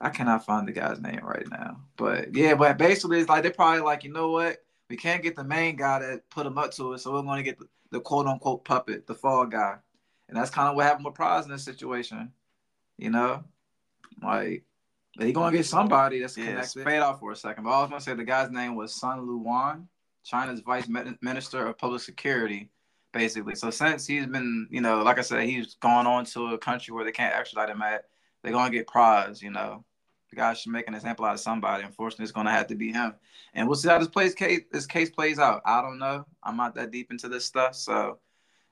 [0.00, 1.80] I cannot find the guy's name right now.
[1.96, 4.58] But yeah, but basically it's like they're probably like, you know what?
[4.90, 7.38] We can't get the main guy that put him up to it, so we're going
[7.38, 9.76] to get the, the quote unquote puppet, the fall guy.
[10.28, 12.32] And that's kind of what happened with Pras in this situation.
[12.98, 13.44] You know?
[14.22, 14.64] Like
[15.16, 16.84] they're gonna get somebody that's yeah, connected.
[16.84, 19.26] Fade off for a second, but I was gonna say the guy's name was Sun
[19.26, 19.88] Luan,
[20.24, 20.88] China's vice
[21.20, 22.70] minister of public security
[23.14, 23.54] basically.
[23.54, 26.92] So since he's been, you know, like I said, he's gone on to a country
[26.92, 28.04] where they can't extradite him at,
[28.42, 29.84] they're gonna get Pras, you know.
[30.28, 31.84] The guy should make an example out of somebody.
[31.84, 33.14] Unfortunately, it's gonna have to be him.
[33.54, 35.62] And we'll see how this plays case this case plays out.
[35.64, 36.26] I don't know.
[36.42, 37.76] I'm not that deep into this stuff.
[37.76, 38.18] So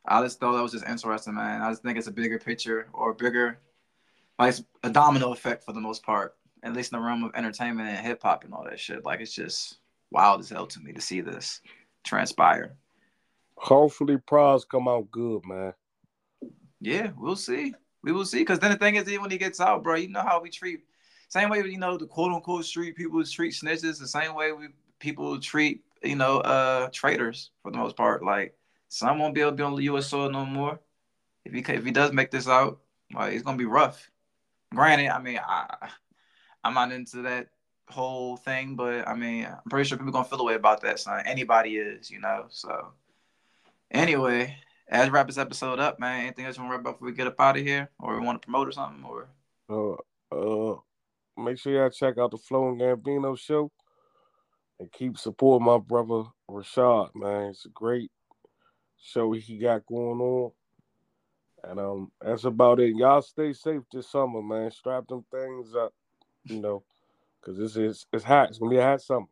[0.05, 1.63] I just thought that was just interesting, man.
[1.63, 3.61] I just think it's a bigger picture or bigger
[4.39, 6.35] like a domino effect for the most part.
[6.65, 9.05] At least in the realm of entertainment and hip hop and all that shit.
[9.05, 9.79] Like it's just
[10.11, 11.61] wild as hell to me to see this
[12.05, 12.77] transpire.
[13.57, 15.75] Hopefully, Pras come out good, man.
[16.81, 17.75] Yeah, we'll see.
[18.03, 18.41] We will see.
[18.41, 20.51] Because then the thing is, even when he gets out, bro, you know how we
[20.51, 20.81] treat.
[21.29, 23.99] Same way, you know, the quote unquote street people treat snitches.
[23.99, 28.25] The same way we people treat, you know, uh traitors for the most part.
[28.25, 28.57] Like
[28.89, 30.09] some won't be able to be on the U.S.
[30.09, 30.81] soil no more.
[31.45, 32.81] if he if he does make this out,
[33.15, 34.11] like it's gonna be rough.
[34.75, 35.91] Granted, I mean, I
[36.65, 37.49] I'm not into that
[37.89, 41.01] whole thing, but I mean, I'm pretty sure people gonna feel the way about that.
[41.01, 42.47] So anybody is, you know.
[42.51, 42.93] So
[43.93, 44.57] anyway,
[44.89, 46.23] as wrap this episode up, man.
[46.23, 48.19] Anything else you want to wrap up before we get up out of here, or
[48.19, 49.29] we want to promote or something, or?
[49.71, 50.77] Uh, uh,
[51.37, 53.71] make sure y'all check out the Flo and Gambino show,
[54.81, 57.15] and keep supporting my brother Rashad.
[57.15, 58.11] Man, it's a great
[59.01, 60.53] show he got going on.
[61.65, 62.97] And um, that's about it.
[62.97, 64.71] Y'all stay safe this summer, man.
[64.71, 65.93] Strap them things up,
[66.45, 66.83] you know,
[67.41, 68.49] because this is it's hot.
[68.49, 69.27] It's gonna be a hot summer.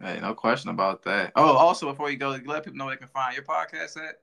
[0.00, 1.32] Hey, no question about that.
[1.34, 4.16] Oh, also before you go, let people know where they can find your podcast at.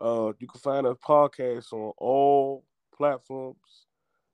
[0.00, 2.64] Uh, you can find a podcast on all
[2.96, 3.86] platforms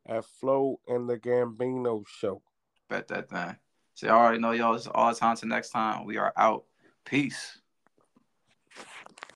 [0.06, 2.42] at Flow and the Gambino Show.
[2.88, 3.56] Bet that thing.
[3.94, 4.74] See, I already know y'all.
[4.74, 5.36] It's all the time.
[5.36, 6.64] Till next time, we are out.
[7.04, 7.60] Peace.